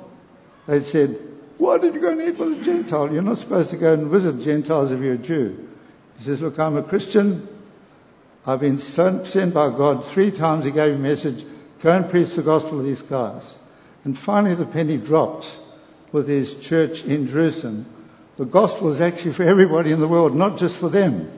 they'd 0.67 0.85
said, 0.85 1.17
why 1.57 1.77
did 1.77 1.95
you 1.95 2.01
go 2.01 2.09
and 2.09 2.21
eat 2.21 2.37
with 2.37 2.61
a 2.61 2.63
Gentile? 2.63 3.11
You're 3.11 3.21
not 3.21 3.37
supposed 3.37 3.69
to 3.71 3.77
go 3.77 3.93
and 3.93 4.07
visit 4.07 4.41
Gentiles 4.41 4.91
if 4.91 5.01
you're 5.01 5.13
a 5.13 5.17
Jew. 5.17 5.69
He 6.17 6.23
says, 6.23 6.41
look, 6.41 6.59
I'm 6.59 6.77
a 6.77 6.83
Christian. 6.83 7.47
I've 8.45 8.59
been 8.59 8.77
sent 8.77 9.53
by 9.53 9.69
God. 9.69 10.05
Three 10.05 10.31
times 10.31 10.65
he 10.65 10.71
gave 10.71 10.95
a 10.95 10.97
message. 10.97 11.45
Go 11.81 11.91
and 11.91 12.09
preach 12.09 12.35
the 12.35 12.41
gospel 12.41 12.77
to 12.77 12.83
these 12.83 13.01
guys. 13.01 13.57
And 14.03 14.17
finally 14.17 14.55
the 14.55 14.65
penny 14.65 14.97
dropped 14.97 15.55
with 16.11 16.27
his 16.27 16.59
church 16.59 17.05
in 17.05 17.27
Jerusalem. 17.27 17.85
The 18.37 18.45
gospel 18.45 18.89
is 18.91 18.99
actually 18.99 19.33
for 19.33 19.43
everybody 19.43 19.91
in 19.91 19.99
the 19.99 20.07
world, 20.07 20.35
not 20.35 20.57
just 20.57 20.75
for 20.75 20.89
them. 20.89 21.31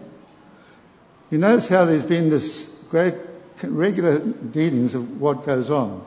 You 1.30 1.38
notice 1.38 1.68
how 1.68 1.86
there's 1.86 2.04
been 2.04 2.30
this 2.30 2.66
great 2.90 3.16
regular 3.62 4.20
dealings 4.20 4.96
of 4.96 5.20
what 5.20 5.46
goes 5.46 5.70
on. 5.70 6.04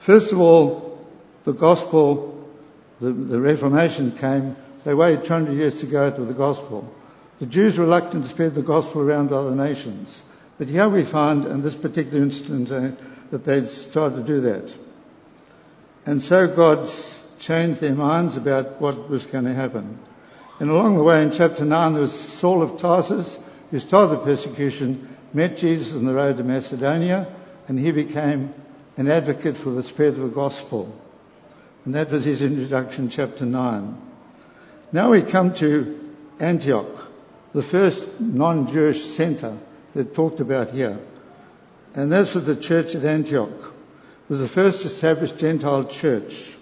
First 0.00 0.32
of 0.32 0.40
all, 0.40 1.06
the 1.44 1.52
gospel, 1.52 2.48
the, 3.00 3.12
the 3.12 3.40
Reformation 3.40 4.12
came, 4.12 4.56
they 4.84 4.94
waited 4.94 5.24
200 5.24 5.52
years 5.52 5.74
to 5.80 5.86
go 5.86 6.10
to 6.10 6.24
the 6.24 6.34
gospel. 6.34 6.92
The 7.42 7.48
Jews 7.48 7.76
were 7.76 7.86
reluctant 7.86 8.22
to 8.22 8.30
spread 8.30 8.54
the 8.54 8.62
gospel 8.62 9.00
around 9.00 9.30
to 9.30 9.34
other 9.34 9.56
nations. 9.56 10.22
But 10.58 10.68
here 10.68 10.88
we 10.88 11.02
find, 11.02 11.44
in 11.44 11.60
this 11.60 11.74
particular 11.74 12.22
instance, 12.22 12.70
uh, 12.70 12.92
that 13.32 13.42
they'd 13.42 13.68
started 13.68 14.18
to 14.18 14.22
do 14.22 14.40
that. 14.42 14.72
And 16.06 16.22
so 16.22 16.46
God's 16.46 17.20
changed 17.40 17.80
their 17.80 17.96
minds 17.96 18.36
about 18.36 18.80
what 18.80 19.08
was 19.10 19.26
going 19.26 19.46
to 19.46 19.54
happen. 19.54 19.98
And 20.60 20.70
along 20.70 20.96
the 20.96 21.02
way 21.02 21.20
in 21.24 21.32
chapter 21.32 21.64
9, 21.64 21.94
there 21.94 22.02
was 22.02 22.12
Saul 22.12 22.62
of 22.62 22.78
Tarsus, 22.78 23.36
who 23.72 23.80
started 23.80 24.20
the 24.20 24.24
persecution, 24.24 25.08
met 25.32 25.58
Jesus 25.58 25.96
on 25.96 26.04
the 26.04 26.14
road 26.14 26.36
to 26.36 26.44
Macedonia, 26.44 27.26
and 27.66 27.76
he 27.76 27.90
became 27.90 28.54
an 28.96 29.10
advocate 29.10 29.56
for 29.56 29.70
the 29.70 29.82
spread 29.82 30.12
of 30.12 30.20
the 30.20 30.28
gospel. 30.28 30.96
And 31.86 31.96
that 31.96 32.08
was 32.08 32.24
his 32.24 32.40
introduction, 32.40 33.08
chapter 33.08 33.44
9. 33.44 34.00
Now 34.92 35.10
we 35.10 35.22
come 35.22 35.54
to 35.54 36.14
Antioch, 36.38 37.08
the 37.54 37.62
first 37.62 38.20
non-Jewish 38.20 39.04
center 39.04 39.56
that 39.94 40.14
talked 40.14 40.40
about 40.40 40.70
here. 40.70 40.98
And 41.94 42.10
that's 42.10 42.34
was 42.34 42.46
the 42.46 42.56
church 42.56 42.94
at 42.94 43.04
Antioch. 43.04 43.74
Was 44.28 44.38
the 44.38 44.48
first 44.48 44.84
established 44.86 45.38
Gentile 45.38 45.84
church. 45.84 46.56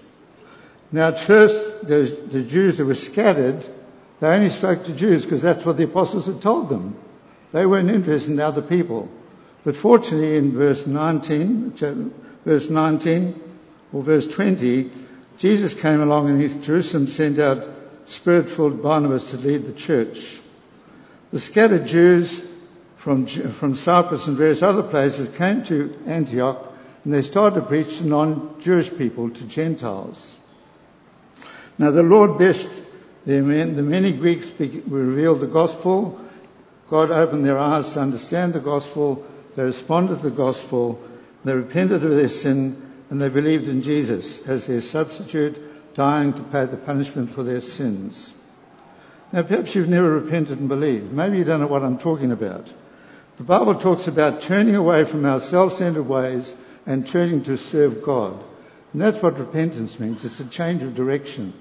Now 0.91 1.09
at 1.09 1.21
first, 1.21 1.87
the 1.87 2.45
Jews 2.49 2.79
that 2.79 2.85
were 2.85 2.95
scattered, 2.95 3.65
they 4.19 4.27
only 4.27 4.49
spoke 4.49 4.85
to 4.85 4.93
Jews 4.93 5.25
because 5.25 5.43
that's 5.43 5.65
what 5.65 5.77
the 5.77 5.85
apostles 5.85 6.27
had 6.27 6.43
told 6.43 6.69
them. 6.69 6.97
They 7.53 7.65
weren't 7.67 7.91
interested 7.91 8.33
in 8.33 8.41
other 8.41 8.63
people. 8.63 9.09
But 9.65 9.77
fortunately 9.77 10.37
in 10.37 10.53
verse 10.53 10.87
19, 10.87 11.75
uh, 11.83 11.95
verse 12.45 12.71
19 12.71 13.41
or 13.93 14.03
verse 14.03 14.27
20, 14.27 14.91
Jesus 15.39 15.75
came 15.75 16.01
along 16.01 16.31
and 16.31 16.41
his 16.41 16.57
Jerusalem 16.57 17.07
sent 17.07 17.39
out 17.39 17.69
spirit-filled 18.07 18.83
Barnabas 18.83 19.31
to 19.31 19.37
lead 19.37 19.67
the 19.67 19.73
church. 19.73 20.40
The 21.33 21.39
scattered 21.39 21.87
Jews 21.87 22.43
from, 22.97 23.27
from 23.27 23.77
Cyprus 23.77 24.27
and 24.27 24.37
various 24.37 24.63
other 24.63 24.83
places 24.83 25.29
came 25.37 25.63
to 25.65 25.97
Antioch 26.07 26.67
and 27.05 27.15
they 27.15 27.23
started 27.23 27.61
to 27.61 27.67
preach 27.67 27.99
to 27.99 28.07
non-Jewish 28.07 28.97
people, 28.97 29.31
to 29.31 29.45
Gentiles. 29.45 30.35
Now 31.79 31.93
the 31.93 32.03
Lord 32.03 32.37
blessed 32.37 32.69
the 33.27 33.43
many 33.43 34.13
Greeks 34.13 34.51
revealed 34.59 35.41
the 35.41 35.47
gospel. 35.47 36.21
God 36.89 37.11
opened 37.11 37.47
their 37.47 37.59
eyes 37.59 37.93
to 37.93 38.01
understand 38.01 38.55
the 38.55 38.61
gospel. 38.61 39.25
They 39.55 39.63
responded 39.63 40.17
to 40.17 40.31
the 40.31 40.37
gospel. 40.37 41.01
They 41.45 41.55
repented 41.55 42.05
of 42.05 42.11
their 42.11 42.29
sin 42.29 42.91
and 43.09 43.21
they 43.21 43.29
believed 43.29 43.69
in 43.69 43.83
Jesus 43.83 44.47
as 44.49 44.67
their 44.67 44.81
substitute, 44.81 45.95
dying 45.95 46.33
to 46.33 46.43
pay 46.43 46.67
the 46.67 46.77
punishment 46.77 47.31
for 47.31 47.43
their 47.43 47.61
sins. 47.61 48.33
Now 49.33 49.43
perhaps 49.43 49.75
you've 49.75 49.89
never 49.89 50.11
repented 50.11 50.59
and 50.59 50.69
believed. 50.69 51.13
Maybe 51.13 51.39
you 51.39 51.45
don't 51.45 51.61
know 51.61 51.67
what 51.67 51.85
I'm 51.85 51.99
talking 51.99 52.33
about. 52.33 52.73
The 53.37 53.45
Bible 53.45 53.77
talks 53.77 54.09
about 54.09 54.43
turning 54.43 54.75
away 54.75 55.05
from 55.05 55.25
our 55.25 55.41
self-centered 55.41 56.03
ways 56.03 56.55
and 56.85 57.07
turning 57.07 57.45
to 57.45 57.57
serve 57.57 58.03
God. 58.03 58.39
And 58.93 59.01
that's 59.01 59.23
what 59.23 59.39
repentance 59.39 60.01
means. 60.01 60.25
It's 60.25 60.41
a 60.41 60.45
change 60.47 60.83
of 60.83 60.95
direction. 60.95 61.53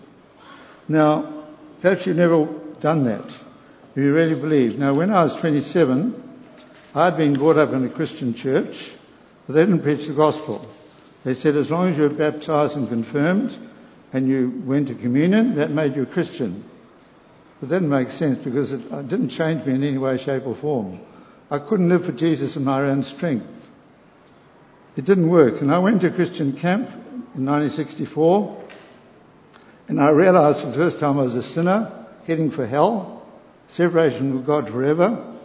Now, 0.88 1.46
perhaps 1.82 2.08
you've 2.08 2.18
never 2.18 2.48
done 2.80 3.04
that. 3.06 3.26
If 3.26 3.98
you 3.98 4.14
really 4.14 4.36
believe. 4.36 4.80
Now, 4.80 4.94
when 4.94 5.12
I 5.12 5.24
was 5.24 5.36
27, 5.36 6.24
I'd 6.96 7.18
been 7.18 7.34
brought 7.34 7.58
up 7.58 7.72
in 7.72 7.86
a 7.86 7.90
Christian 7.90 8.34
church, 8.34 8.94
but 9.46 9.54
they 9.54 9.66
didn't 9.66 9.84
preach 9.84 10.08
the 10.08 10.14
gospel. 10.14 10.66
They 11.24 11.36
said 11.36 11.56
as 11.56 11.70
long 11.70 11.90
as 11.90 11.98
you 11.98 12.04
were 12.04 12.10
baptized 12.10 12.78
and 12.78 12.88
confirmed 12.88 13.56
and 14.12 14.28
you 14.28 14.64
went 14.66 14.88
to 14.88 14.96
communion, 14.96 15.56
that 15.56 15.70
made 15.70 15.96
you 15.96 16.04
a 16.04 16.08
Christian. 16.08 16.64
But 17.60 17.70
that 17.70 17.76
didn't 17.76 17.90
make 17.90 18.12
sense 18.12 18.40
because 18.40 18.72
it 18.72 19.08
didn't 19.08 19.30
change 19.30 19.66
me 19.66 19.74
in 19.74 19.84
any 19.84 19.98
way, 19.98 20.18
shape 20.18 20.48
or 20.48 20.56
form. 20.56 21.00
I 21.52 21.60
couldn't 21.60 21.90
live 21.90 22.06
for 22.06 22.12
Jesus 22.12 22.56
in 22.56 22.64
my 22.64 22.82
own 22.82 23.04
strength. 23.04 23.70
It 24.96 25.06
didn't 25.06 25.30
work. 25.30 25.62
And 25.62 25.72
I 25.74 25.80
went 25.80 26.02
to 26.02 26.10
Christian 26.10 26.54
camp 26.54 26.90
in 27.36 27.46
1964 27.46 28.66
and 29.88 30.00
I 30.00 30.10
realized 30.10 30.60
for 30.60 30.68
the 30.68 30.74
first 30.74 31.00
time 31.00 31.18
I 31.18 31.24
was 31.24 31.36
a 31.36 31.42
sinner 31.42 31.92
heading 32.28 32.52
for 32.52 32.66
hell, 32.66 33.26
separation 33.68 34.32
from 34.32 34.44
God 34.44 34.70
forever. 34.70 35.36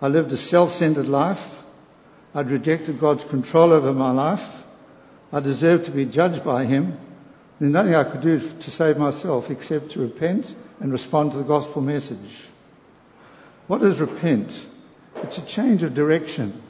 I 0.00 0.06
lived 0.06 0.32
a 0.32 0.36
self-centered 0.36 1.08
life. 1.08 1.62
I'd 2.32 2.50
rejected 2.50 3.00
God's 3.00 3.24
control 3.24 3.72
over 3.72 3.92
my 3.92 4.12
life. 4.12 4.62
I 5.32 5.40
deserved 5.40 5.86
to 5.86 5.90
be 5.90 6.04
judged 6.04 6.44
by 6.44 6.64
Him. 6.64 6.96
There's 7.58 7.72
nothing 7.72 7.96
I 7.96 8.04
could 8.04 8.20
do 8.20 8.38
to 8.38 8.70
save 8.70 8.98
myself 8.98 9.50
except 9.50 9.90
to 9.90 10.00
repent 10.00 10.54
and 10.80 10.92
respond 10.92 11.32
to 11.32 11.38
the 11.38 11.44
gospel 11.44 11.82
message. 11.82 12.44
What 13.66 13.82
is 13.82 14.00
repent? 14.00 14.66
It's 15.16 15.38
a 15.38 15.46
change 15.46 15.82
of 15.82 15.94
direction. 15.94 16.60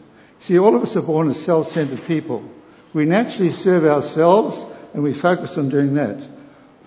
See, 0.41 0.59
all 0.59 0.75
of 0.75 0.83
us 0.83 0.97
are 0.97 1.03
born 1.03 1.31
as 1.31 1.43
self-centered 1.43 2.07
people. 2.07 2.49
We 2.95 3.05
naturally 3.05 3.50
serve 3.50 3.85
ourselves 3.85 4.65
and 4.95 5.03
we 5.03 5.12
focus 5.12 5.59
on 5.59 5.69
doing 5.69 5.95
that. 5.95 6.27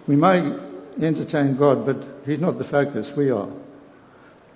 We 0.08 0.16
may 0.16 0.58
entertain 1.00 1.56
God, 1.56 1.86
but 1.86 2.04
He's 2.26 2.40
not 2.40 2.58
the 2.58 2.64
focus, 2.64 3.16
we 3.16 3.32
are. 3.32 3.50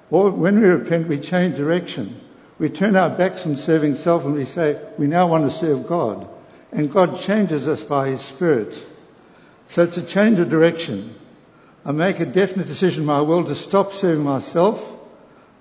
Or 0.10 0.32
when 0.32 0.60
we 0.60 0.68
repent, 0.68 1.08
we 1.08 1.20
change 1.20 1.56
direction. 1.56 2.20
We 2.58 2.70
turn 2.70 2.96
our 2.96 3.10
backs 3.10 3.46
on 3.46 3.58
serving 3.58 3.96
self 3.96 4.26
and 4.26 4.34
we 4.34 4.46
say, 4.46 4.80
we 4.98 5.08
now 5.08 5.28
want 5.28 5.50
to 5.50 5.56
serve 5.56 5.88
God. 5.88 6.28
And 6.72 6.92
God 6.92 7.20
changes 7.20 7.68
us 7.68 7.84
by 7.84 8.10
His 8.10 8.22
Spirit. 8.22 8.82
So 9.70 9.84
it's 9.84 9.98
a 9.98 10.06
change 10.06 10.40
of 10.40 10.50
direction. 10.50 11.14
I 11.86 11.92
make 11.92 12.20
a 12.20 12.26
definite 12.26 12.66
decision 12.66 13.06
my 13.06 13.22
will 13.22 13.44
to 13.44 13.54
stop 13.54 13.94
serving 13.94 14.24
myself. 14.24 14.92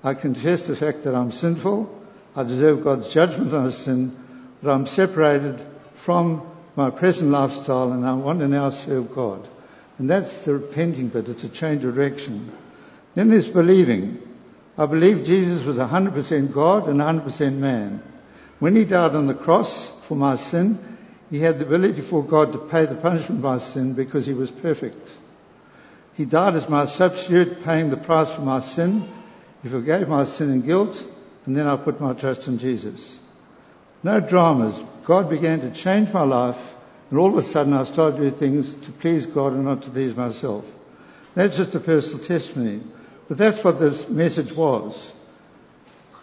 I 0.02 0.14
confess 0.14 0.66
the 0.66 0.75
fact 0.75 1.04
that 1.04 1.14
I'm 1.14 1.31
sinful. 1.31 2.02
I 2.35 2.45
deserve 2.45 2.83
God's 2.83 3.12
judgment 3.12 3.52
on 3.52 3.71
sin, 3.73 4.16
but 4.62 4.71
I'm 4.71 4.87
separated 4.87 5.61
from 5.97 6.50
my 6.76 6.88
present 6.88 7.31
lifestyle 7.31 7.93
and 7.93 8.07
I 8.07 8.14
want 8.14 8.40
to 8.40 8.49
now 8.49 8.71
serve 8.71 9.14
God. 9.14 9.47
And 9.99 10.09
that's 10.09 10.38
the 10.38 10.54
repenting 10.54 11.09
bit. 11.09 11.28
It's 11.28 11.45
a 11.45 11.49
change 11.50 11.85
of 11.85 11.95
direction. 11.95 12.50
Then 13.14 13.28
there's 13.28 13.49
believing. 13.49 14.21
I 14.78 14.87
believe 14.87 15.26
Jesus 15.26 15.62
was 15.62 15.76
100% 15.76 16.52
God 16.52 16.88
and 16.88 17.00
100% 17.00 17.59
man. 17.59 18.02
When 18.61 18.75
he 18.75 18.87
died 18.87 19.14
on 19.14 19.26
the 19.26 19.35
cross 19.35 19.90
for 20.07 20.16
my 20.16 20.37
sin, 20.37 20.78
he 21.31 21.38
had 21.40 21.59
the 21.59 21.66
ability 21.66 22.00
for 22.00 22.25
God 22.25 22.52
to 22.52 22.59
pay 22.59 22.87
the 22.87 22.95
punishment 22.95 23.40
of 23.40 23.45
my 23.45 23.59
sin 23.59 23.93
because 23.93 24.25
he 24.25 24.33
was 24.33 24.50
perfect. 24.50 25.12
He 26.16 26.25
died 26.25 26.54
as 26.54 26.68
my 26.68 26.87
substitute, 26.87 27.64
paying 27.64 27.90
the 27.90 27.97
price 27.97 28.30
for 28.30 28.42
my 28.42 28.61
sin. 28.61 29.06
He 29.62 29.68
forgave 29.68 30.09
my 30.09 30.25
sin 30.25 30.50
and 30.50 30.64
guilt, 30.64 31.02
and 31.47 31.56
then 31.56 31.66
I 31.66 31.76
put 31.76 32.00
my 32.00 32.12
trust 32.12 32.47
in 32.47 32.59
Jesus. 32.59 33.18
No 34.02 34.21
dramas. 34.21 34.80
God 35.04 35.28
began 35.28 35.61
to 35.61 35.71
change 35.73 36.12
my 36.12 36.23
life, 36.23 36.75
and 37.11 37.18
all 37.18 37.30
of 37.30 37.37
a 37.37 37.42
sudden 37.42 37.73
I 37.73 37.85
started 37.85 38.18
doing 38.18 38.33
things 38.33 38.73
to 38.87 38.92
please 38.92 39.26
God 39.26 39.54
and 39.54 39.64
not 39.64 39.83
to 39.83 39.90
please 39.90 40.16
myself. 40.16 40.64
That's 41.35 41.56
just 41.56 41.75
a 41.75 41.80
personal 41.80 42.25
testimony. 42.25 42.80
But 43.28 43.38
that's 43.38 43.64
what 43.64 43.80
this 43.80 44.09
message 44.09 44.52
was. 44.52 45.12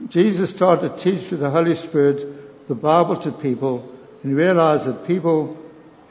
Jesus 0.07 0.51
started 0.51 0.89
to 0.89 0.97
teach 0.97 1.21
through 1.21 1.39
the 1.39 1.49
Holy 1.49 1.75
Spirit 1.75 2.67
the 2.67 2.75
Bible 2.75 3.17
to 3.17 3.31
people, 3.31 3.91
and 4.23 4.31
he 4.31 4.35
realized 4.35 4.85
that 4.85 5.05
people 5.05 5.57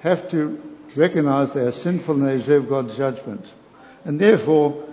have 0.00 0.30
to 0.32 0.60
recognize 0.96 1.52
they 1.52 1.62
are 1.62 1.72
sinful 1.72 2.16
and 2.16 2.28
they 2.28 2.36
deserve 2.36 2.68
God's 2.68 2.96
judgment. 2.96 3.46
And 4.04 4.20
therefore, 4.20 4.86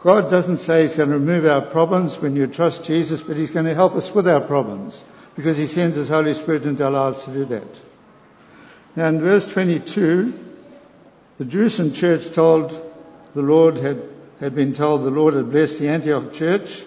God 0.00 0.30
doesn't 0.30 0.58
say 0.58 0.82
He's 0.82 0.96
going 0.96 1.10
to 1.10 1.18
remove 1.18 1.46
our 1.46 1.60
problems 1.60 2.18
when 2.18 2.36
you 2.36 2.46
trust 2.46 2.84
Jesus, 2.84 3.20
but 3.20 3.36
He's 3.36 3.50
going 3.50 3.66
to 3.66 3.74
help 3.74 3.94
us 3.94 4.12
with 4.14 4.28
our 4.28 4.40
problems 4.40 5.02
because 5.36 5.56
He 5.56 5.66
sends 5.66 5.96
His 5.96 6.08
Holy 6.08 6.34
Spirit 6.34 6.64
into 6.64 6.84
our 6.84 6.90
lives 6.90 7.24
to 7.24 7.32
do 7.32 7.44
that. 7.46 7.80
Now 8.96 9.08
in 9.08 9.20
verse 9.20 9.50
22, 9.50 10.32
the 11.38 11.44
Jerusalem 11.44 11.92
church 11.92 12.34
told 12.34 12.70
the 13.34 13.42
Lord 13.42 13.76
had 13.76 14.02
had 14.42 14.56
been 14.56 14.72
told 14.72 15.04
the 15.04 15.10
Lord 15.10 15.34
had 15.34 15.52
blessed 15.52 15.78
the 15.78 15.88
Antioch 15.88 16.32
church. 16.32 16.82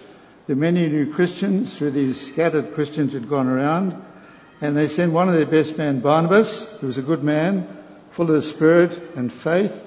the 0.46 0.54
many 0.54 0.86
new 0.88 1.10
Christians 1.10 1.76
through 1.76 1.92
these 1.92 2.20
scattered 2.20 2.74
Christians 2.74 3.14
who'd 3.14 3.30
gone 3.30 3.48
around. 3.48 4.04
And 4.60 4.76
they 4.76 4.88
sent 4.88 5.12
one 5.12 5.28
of 5.28 5.34
their 5.34 5.46
best 5.46 5.78
men, 5.78 6.00
Barnabas, 6.00 6.78
who 6.80 6.86
was 6.86 6.98
a 6.98 7.02
good 7.02 7.24
man, 7.24 7.66
full 8.10 8.26
of 8.26 8.32
the 8.32 8.42
Spirit 8.42 9.16
and 9.16 9.32
faith. 9.32 9.85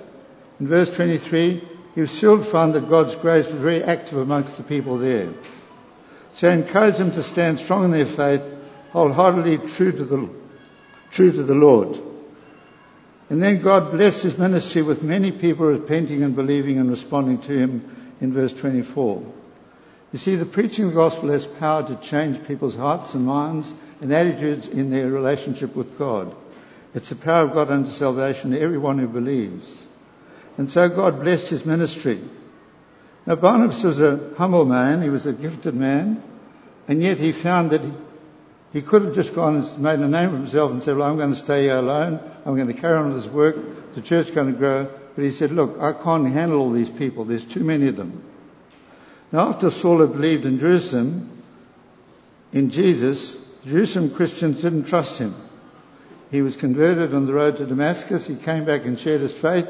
In 0.60 0.68
verse 0.68 0.90
23, 0.90 1.62
he 1.96 2.06
still 2.06 2.44
find 2.44 2.74
that 2.74 2.90
God's 2.90 3.16
grace 3.16 3.50
was 3.50 3.62
very 3.62 3.84
active 3.84 4.18
amongst 4.18 4.58
the 4.58 4.64
people 4.64 4.98
there. 4.98 5.30
So 6.36 6.50
he 6.50 6.62
encouraged 6.62 6.98
them 6.98 7.12
to 7.14 7.24
stand 7.24 7.60
strong 7.60 7.86
in 7.86 7.92
their 7.92 8.06
faith, 8.06 8.42
wholeheartedly 8.92 9.58
true 9.70 9.92
to 9.92 10.06
the, 10.06 10.30
true 11.12 11.32
to 11.32 11.44
the 11.44 11.56
Lord. 11.56 12.00
And 13.30 13.42
then 13.42 13.62
God 13.62 13.92
blessed 13.92 14.24
his 14.24 14.38
ministry 14.38 14.82
with 14.82 15.04
many 15.04 15.32
people 15.32 15.68
repenting 15.68 16.24
and 16.24 16.36
believing 16.36 16.78
and 16.78 16.90
responding 16.90 17.40
to 17.42 17.58
him 17.58 18.16
in 18.22 18.34
verse 18.34 18.54
24. 18.54 19.24
You 20.12 20.20
see, 20.20 20.36
the 20.36 20.46
preaching 20.46 20.86
of 20.86 20.92
the 20.92 20.98
gospel 20.98 21.30
has 21.30 21.46
power 21.46 21.88
to 21.88 21.96
change 21.98 22.48
people's 22.48 22.76
hearts 22.76 23.14
and 23.14 23.26
minds 23.26 23.72
and 24.02 24.12
attitudes 24.12 24.68
in 24.68 24.90
their 24.90 25.10
relationship 25.10 25.76
with 25.76 26.00
God. 26.00 26.36
It's 26.96 27.10
the 27.10 27.16
power 27.16 27.44
of 27.44 27.54
God 27.54 27.70
unto 27.70 27.92
salvation 27.92 28.52
to 28.52 28.60
everyone 28.60 28.98
who 28.98 29.08
believes. 29.08 29.79
And 30.58 30.72
so 30.72 30.90
God 30.90 31.22
blessed 31.22 31.50
his 31.50 31.66
ministry. 31.66 32.20
Now 33.26 33.36
Barnabas 33.36 33.84
was 33.84 34.02
a 34.02 34.34
humble 34.38 34.66
man, 34.66 35.02
he 35.02 35.10
was 35.10 35.26
a 35.26 35.34
gifted 35.34 35.76
man, 35.76 36.22
and 36.88 37.02
yet 37.02 37.18
he 37.18 37.32
found 37.32 37.72
that 37.72 37.82
he, 38.74 38.82
could 38.82 39.04
have 39.04 39.16
just 39.16 39.36
gone 39.36 39.58
and 39.58 39.80
made 39.80 40.00
a 40.00 40.08
name 40.08 40.30
of 40.30 40.34
himself 40.34 40.72
and 40.72 40.82
said, 40.82 40.98
well, 40.98 41.10
I'm 41.10 41.18
going 41.18 41.30
to 41.30 41.36
stay 41.36 41.64
here 41.64 41.78
alone. 41.78 42.20
I'm 42.46 42.56
going 42.56 42.68
to 42.68 42.74
carry 42.74 42.98
on 42.98 43.14
with 43.14 43.24
this 43.24 43.32
work. 43.32 43.56
The 43.96 44.02
church's 44.02 44.32
going 44.32 44.52
to 44.52 44.58
grow. 44.58 44.90
But 45.16 45.24
he 45.24 45.32
said, 45.32 45.52
look, 45.52 45.80
I 45.80 45.94
can't 45.94 46.28
handle 46.32 46.60
all 46.60 46.72
these 46.72 46.90
people. 46.90 47.26
There's 47.26 47.46
too 47.46 47.64
many 47.64 47.88
of 47.88 47.96
them. 47.96 48.24
Now, 49.32 49.50
after 49.50 49.70
Saul 49.70 50.00
had 50.00 50.14
believed 50.14 50.46
in 50.46 50.60
Jerusalem, 50.60 51.30
in 52.52 52.72
Jesus, 52.72 53.38
Jerusalem 53.66 54.12
Christians 54.12 54.62
didn't 54.62 54.86
trust 54.86 55.20
him. 55.20 55.36
He 56.32 56.42
was 56.42 56.56
converted 56.56 57.14
on 57.14 57.26
the 57.26 57.34
road 57.34 57.58
to 57.58 57.66
Damascus. 57.66 58.26
He 58.28 58.36
came 58.36 58.66
back 58.66 58.86
and 58.86 59.00
shared 59.00 59.22
his 59.22 59.36
faith. 59.36 59.70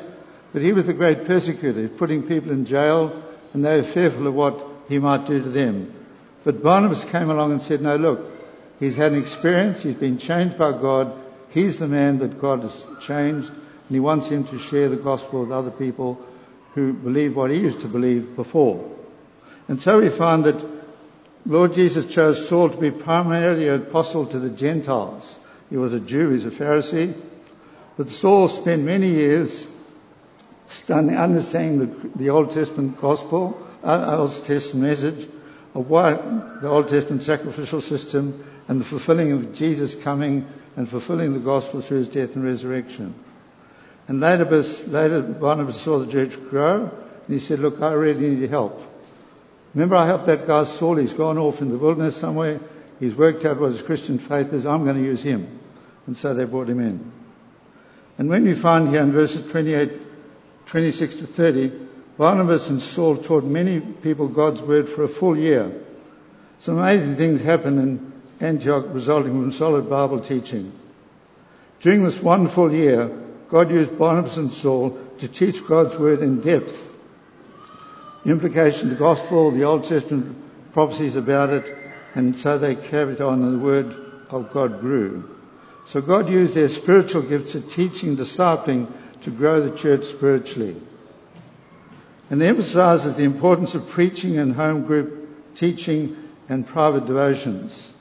But 0.54 0.62
he 0.62 0.74
was 0.74 0.86
the 0.86 0.94
great 0.94 1.26
persecutor, 1.26 1.88
putting 1.90 2.24
people 2.24 2.52
in 2.52 2.66
jail, 2.66 3.24
and 3.54 3.64
they 3.64 3.78
were 3.78 3.84
fearful 3.84 4.28
of 4.28 4.34
what 4.34 4.60
he 4.88 5.00
might 5.00 5.28
do 5.28 5.42
to 5.42 5.50
them. 5.50 5.94
But 6.44 6.64
Barnabas 6.64 7.06
came 7.06 7.30
along 7.30 7.52
and 7.52 7.62
said, 7.62 7.82
no, 7.82 7.96
look, 7.98 8.32
He's 8.80 8.96
had 8.96 9.12
an 9.12 9.20
experience. 9.20 9.84
He's 9.84 9.96
been 9.96 10.18
changed 10.18 10.58
by 10.58 10.72
God. 10.72 11.14
He's 11.50 11.78
the 11.78 11.88
man 11.88 12.20
that 12.20 12.40
God 12.40 12.62
has 12.62 12.86
changed, 13.02 13.50
and 13.50 13.90
he 13.90 14.00
wants 14.00 14.28
him 14.28 14.46
to 14.46 14.58
share 14.58 14.88
the 14.88 14.96
gospel 14.96 15.42
with 15.42 15.52
other 15.52 15.72
people 15.72 16.20
who 16.76 16.94
believe 16.94 17.36
what 17.36 17.52
he 17.52 17.58
used 17.58 17.82
to 17.82 17.88
believe 17.88 18.36
before. 18.36 18.90
And 19.68 19.82
so 19.82 20.00
we 20.00 20.10
find 20.10 20.46
that 20.46 20.64
Lord 21.46 21.74
Jesus 21.74 22.06
chose 22.06 22.48
Saul 22.48 22.70
to 22.70 22.78
be 22.78 22.92
primarily 22.92 23.68
an 23.68 23.82
apostle 23.82 24.26
to 24.28 24.40
the 24.40 24.50
Gentiles. 24.50 25.38
He 25.70 25.78
was 25.78 25.94
a 25.94 26.00
Jew, 26.00 26.30
he's 26.30 26.46
a 26.46 26.52
Pharisee. 26.52 27.14
But 27.98 28.12
Saul 28.12 28.48
spent 28.48 28.84
many 28.84 29.10
years 29.10 29.68
understanding 30.90 31.80
the, 31.80 32.18
the 32.18 32.30
Old 32.30 32.52
Testament 32.52 33.00
gospel, 33.00 33.66
uh, 33.84 34.18
Old 34.20 34.32
Testament 34.46 34.90
message 34.90 35.28
of 35.74 35.90
what 35.90 36.62
the 36.62 36.68
Old 36.68 36.90
Testament 36.90 37.24
sacrificial 37.24 37.82
system 37.82 38.46
and 38.68 38.80
the 38.80 38.86
fulfilling 38.86 39.32
of 39.32 39.54
Jesus 39.54 39.96
coming 39.96 40.48
and 40.76 40.88
fulfilling 40.88 41.34
the 41.34 41.40
gospel 41.40 41.82
through 41.82 41.98
his 41.98 42.08
death 42.08 42.36
and 42.36 42.44
resurrection. 42.44 43.14
And 44.08 44.20
later, 44.20 44.46
later 44.46 45.22
Barnabas 45.22 45.80
saw 45.80 46.00
the 46.00 46.12
church 46.12 46.40
grow 46.50 46.84
and 46.84 47.34
he 47.34 47.40
said, 47.40 47.60
look, 47.60 47.82
I 47.82 47.94
really 47.94 48.30
need 48.30 48.40
your 48.40 48.50
help. 48.50 48.82
Remember 49.74 49.96
I 49.96 50.08
helped 50.08 50.26
that 50.26 50.48
guy 50.48 50.64
Saul, 50.64 50.96
he's 50.96 51.14
gone 51.14 51.38
off 51.38 51.62
in 51.62 51.70
the 51.70 51.78
wilderness 51.78 52.18
somewhere, 52.18 52.60
he's 53.00 53.14
worked 53.14 53.46
out 53.46 53.60
what 53.60 53.72
his 53.72 53.82
Christian 53.82 54.18
faith 54.18 54.52
is, 54.52 54.66
I'm 54.66 54.84
going 54.84 54.96
to 54.98 55.04
use 55.04 55.22
him. 55.22 55.60
And 56.08 56.18
so 56.18 56.34
they 56.34 56.46
brought 56.46 56.70
him 56.70 56.80
in. 56.80 57.12
And 58.18 58.30
when 58.30 58.44
we 58.44 58.56
find 58.56 58.90
here 58.90 59.02
in 59.02 59.12
verses 59.12 59.50
28, 59.52 59.92
26 60.70 61.16
to 61.16 61.26
30, 61.26 61.72
Barnabas 62.16 62.70
and 62.70 62.80
Saul 62.80 63.18
taught 63.18 63.44
many 63.44 63.80
people 63.80 64.28
God's 64.28 64.62
word 64.62 64.88
for 64.88 65.04
a 65.04 65.08
full 65.08 65.36
year. 65.36 65.72
Some 66.60 66.78
amazing 66.78 67.16
things 67.16 67.42
happened 67.42 67.80
in 67.80 68.14
Antioch 68.40 68.86
resulting 68.90 69.32
from 69.32 69.52
solid 69.52 69.90
Bible 69.90 70.20
teaching. 70.20 70.72
During 71.80 72.04
this 72.04 72.22
wonderful 72.22 72.72
year, 72.72 73.10
God 73.50 73.72
used 73.72 73.98
Barnabas 73.98 74.38
and 74.38 74.54
Saul 74.54 74.96
to 75.18 75.28
teach 75.28 75.66
God's 75.66 75.98
word 75.98 76.22
in 76.22 76.40
depth. 76.40 76.88
The 78.24 78.30
implication 78.30 78.92
of 78.92 78.98
the 78.98 79.04
gospel, 79.04 79.50
the 79.50 79.64
Old 79.64 79.86
Testament 79.86 80.38
prophecies 80.72 81.16
about 81.16 81.50
it, 81.50 81.66
and 82.14 82.38
so 82.38 82.60
they 82.60 82.76
carried 82.76 83.22
on 83.22 83.42
and 83.42 83.56
the 83.56 83.66
word 83.66 83.96
of 84.30 84.54
God 84.54 84.82
grew. 84.82 85.36
So 85.88 86.00
God 86.00 86.30
used 86.30 86.54
their 86.54 86.70
spiritual 86.70 87.24
gifts 87.24 87.56
of 87.56 87.74
teaching, 87.74 88.18
discipling 88.18 88.88
to 89.22 89.32
grow 89.32 89.62
the 89.62 89.76
church 89.76 90.06
spiritually. 90.06 90.76
And 92.30 92.42
emphasizes 92.42 93.16
the 93.16 93.24
importance 93.24 93.76
of 93.76 93.90
preaching 93.90 94.38
and 94.38 94.54
home 94.54 94.86
group 94.86 95.56
teaching 95.56 96.16
and 96.48 96.66
private 96.66 97.06
devotions. 97.06 97.92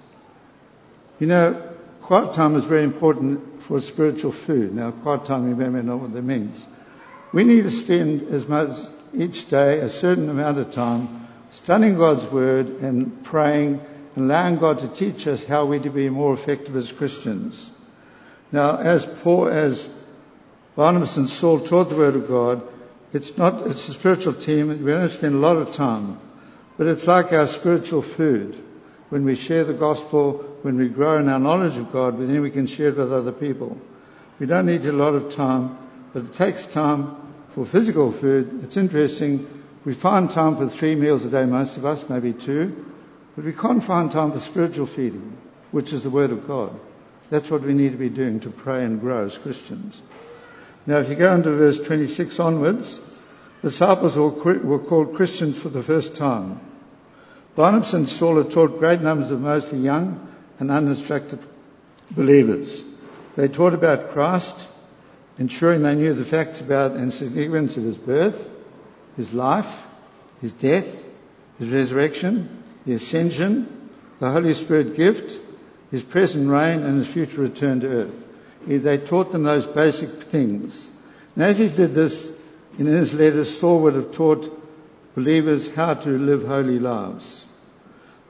You 1.19 1.27
know, 1.27 1.63
quiet 2.03 2.35
time 2.35 2.57
is 2.57 2.65
very 2.65 2.85
important 2.85 3.63
for 3.63 3.81
spiritual 3.81 4.33
food. 4.33 4.75
Now, 4.75 4.91
quiet 4.91 5.25
time, 5.25 5.49
you 5.49 5.57
may 5.57 5.83
know 5.83 5.97
what 5.97 6.13
that 6.13 6.23
means. 6.23 6.67
We 7.33 7.45
need 7.45 7.63
to 7.63 7.71
spend 7.71 8.23
as 8.33 8.47
much 8.47 8.79
each 9.15 9.49
day 9.49 9.81
a 9.81 9.91
certain 9.91 10.29
amount 10.29 10.59
of 10.59 10.71
time 10.73 11.27
studying 11.51 11.97
God's 11.97 12.25
Word 12.27 12.67
and 12.81 13.25
praying 13.25 13.81
and 14.15 14.25
allowing 14.25 14.59
God 14.59 14.81
to 14.81 14.89
teach 14.89 15.27
us 15.27 15.45
how 15.45 15.67
we 15.67 15.79
to 15.81 15.91
be 15.91 16.09
more 16.09 16.35
effective 16.35 16.77
as 16.77 16.91
Christians. 16.93 17.69
Now, 18.51 18.77
as 18.79 19.05
poor 19.05 19.51
as 19.51 19.89
Barnabas 20.79 21.17
and 21.17 21.29
Saul 21.29 21.59
taught 21.59 21.89
the 21.89 21.97
Word 21.97 22.15
of 22.15 22.29
God, 22.29 22.63
It's 23.13 23.37
not, 23.37 23.67
it's 23.67 23.89
a 23.89 23.95
spiritual 23.95 24.33
team. 24.33 24.69
We 24.69 24.93
don't 24.93 25.11
spend 25.11 25.35
a 25.35 25.39
lot 25.39 25.57
of 25.57 25.73
time, 25.73 26.21
but 26.77 26.87
it's 26.87 27.09
like 27.09 27.33
our 27.33 27.49
spiritual 27.49 28.01
food. 28.01 28.57
When 29.09 29.25
we 29.25 29.35
share 29.35 29.65
the 29.65 29.75
gospel, 29.75 30.35
when 30.63 30.77
we 30.77 30.89
grow 30.89 31.19
in 31.19 31.29
our 31.29 31.41
knowledge 31.41 31.77
of 31.79 31.91
God, 31.91 32.21
then 32.21 32.41
we 32.43 32.53
can 32.53 32.69
share 32.69 32.91
it 32.91 32.97
with 32.97 33.13
other 33.13 33.33
people. 33.33 33.77
We 34.39 34.47
don't 34.47 34.67
need 34.67 34.87
a 34.87 34.93
lot 34.93 35.17
of 35.17 35.35
time, 35.35 35.77
but 36.13 36.27
it 36.27 36.35
takes 36.35 36.65
time 36.65 37.17
for 37.57 37.67
physical 37.67 38.13
food. 38.13 38.63
It's 38.63 38.77
interesting. 38.77 39.65
We 39.85 39.95
find 39.95 40.31
time 40.31 40.59
for 40.59 40.69
three 40.69 40.95
meals 40.95 41.25
a 41.25 41.29
day, 41.29 41.45
most 41.45 41.77
of 41.77 41.87
us, 41.87 42.09
maybe 42.09 42.33
two, 42.33 42.87
but 43.35 43.45
we 43.45 43.53
can't 43.53 43.83
find 43.83 44.13
time 44.13 44.31
for 44.31 44.39
spiritual 44.39 44.87
feeding, 44.87 45.39
which 45.73 45.93
is 45.93 46.05
the 46.05 46.11
Word 46.11 46.31
of 46.31 46.47
God. 46.47 46.71
That's 47.31 47.51
what 47.51 47.63
we 47.63 47.75
need 47.75 47.91
to 47.91 47.99
be 47.99 48.11
doing 48.11 48.39
to 48.41 48.51
pray 48.51 48.85
and 48.85 49.01
grow 49.01 49.27
as 49.27 49.37
Christians. 49.37 50.01
Now, 50.89 51.01
if 51.01 51.11
you 51.11 51.17
go 51.17 51.35
into 51.35 51.51
verse 51.51 51.79
26 51.81 52.41
onwards, 52.41 52.99
the 53.61 53.69
disciples 53.69 54.17
were 54.17 54.79
called 54.79 55.17
Christians 55.17 55.59
for 55.59 55.69
the 55.69 55.83
first 55.83 56.17
time. 56.17 56.61
Barnabas 57.55 57.93
and 57.93 58.09
Saul 58.09 58.39
had 58.39 58.51
taught 58.51 58.79
great 58.79 59.03
numbers 59.03 59.31
of 59.31 59.43
mostly 59.43 59.81
young 59.81 60.27
and 60.59 60.71
uninstructed 60.71 61.41
believers. 62.11 62.83
They 63.37 63.49
taught 63.49 63.75
about 63.75 64.13
Christ, 64.13 64.67
ensuring 65.39 65.83
they 65.83 65.95
knew 65.95 66.15
the 66.15 66.25
facts 66.25 66.63
about 66.63 66.93
and 66.93 67.13
significance 67.13 67.77
of 67.77 67.83
his 67.83 67.99
birth, 67.99 68.49
his 69.19 69.35
life, 69.35 69.87
his 70.41 70.55
death, 70.55 71.05
his 71.59 71.69
resurrection, 71.69 72.63
the 72.87 72.95
ascension, 72.95 73.91
the 74.21 74.31
Holy 74.31 74.55
Spirit 74.55 74.97
gift, 74.97 75.39
his 75.91 76.03
present 76.03 76.49
reign, 76.49 76.83
and 76.83 76.97
his 76.97 77.13
future 77.13 77.43
return 77.43 77.81
to 77.81 77.89
earth. 77.89 78.28
They 78.67 78.99
taught 78.99 79.33
them 79.33 79.45
those 79.45 79.67
basic 79.67 80.11
things. 80.11 80.89
And 81.35 81.45
as 81.45 81.59
he 81.59 81.69
did 81.69 81.95
this, 81.95 82.37
in 82.79 82.87
his 82.87 83.15
letters, 83.15 83.59
Saul 83.59 83.81
would 83.83 83.95
have 83.95 84.13
taught 84.13 84.55
believers 85.15 85.73
how 85.75 85.95
to 85.95 86.11
live 86.11 86.47
holy 86.47 86.79
lives. 86.79 87.45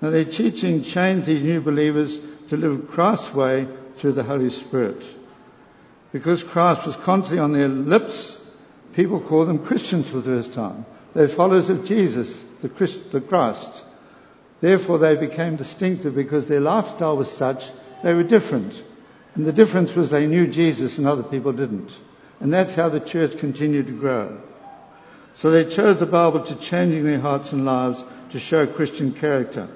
Now 0.00 0.10
their 0.10 0.24
teaching 0.24 0.82
changed 0.82 1.26
these 1.26 1.42
new 1.42 1.60
believers 1.60 2.18
to 2.48 2.56
live 2.56 2.88
Christ's 2.88 3.34
way 3.34 3.66
through 3.96 4.12
the 4.12 4.22
Holy 4.22 4.50
Spirit. 4.50 5.04
Because 6.12 6.42
Christ 6.42 6.86
was 6.86 6.96
constantly 6.96 7.40
on 7.40 7.52
their 7.52 7.68
lips, 7.68 8.34
people 8.94 9.20
called 9.20 9.48
them 9.48 9.64
Christians 9.64 10.08
for 10.08 10.16
the 10.16 10.22
first 10.22 10.54
time. 10.54 10.86
They're 11.14 11.28
followers 11.28 11.68
of 11.68 11.84
Jesus, 11.84 12.42
the, 12.62 12.68
Christ, 12.68 13.10
the 13.10 13.20
Christ. 13.20 13.84
Therefore 14.60 14.98
they 14.98 15.16
became 15.16 15.56
distinctive 15.56 16.14
because 16.14 16.46
their 16.46 16.60
lifestyle 16.60 17.16
was 17.16 17.30
such, 17.30 17.66
they 18.02 18.14
were 18.14 18.22
different. 18.22 18.82
And 19.38 19.46
the 19.46 19.53
difference 19.53 19.94
was 19.94 20.11
they 20.11 20.27
knew 20.27 20.48
Jesus 20.48 20.98
and 20.98 21.07
other 21.07 21.22
people 21.22 21.53
didn't. 21.53 21.96
And 22.40 22.53
that's 22.53 22.74
how 22.74 22.88
the 22.88 22.98
church 22.98 23.38
continued 23.38 23.87
to 23.87 23.92
grow. 23.92 24.37
So 25.37 25.53
they 25.53 25.64
chose 25.64 26.01
the 26.01 26.07
Bible 26.07 26.40
to 26.40 26.57
changing 26.57 27.05
their 27.05 27.20
hearts 27.20 27.53
and 27.53 27.64
lives 27.64 28.05
to 28.31 28.40
show 28.40 28.66
Christian 28.66 29.12
character. 29.12 29.68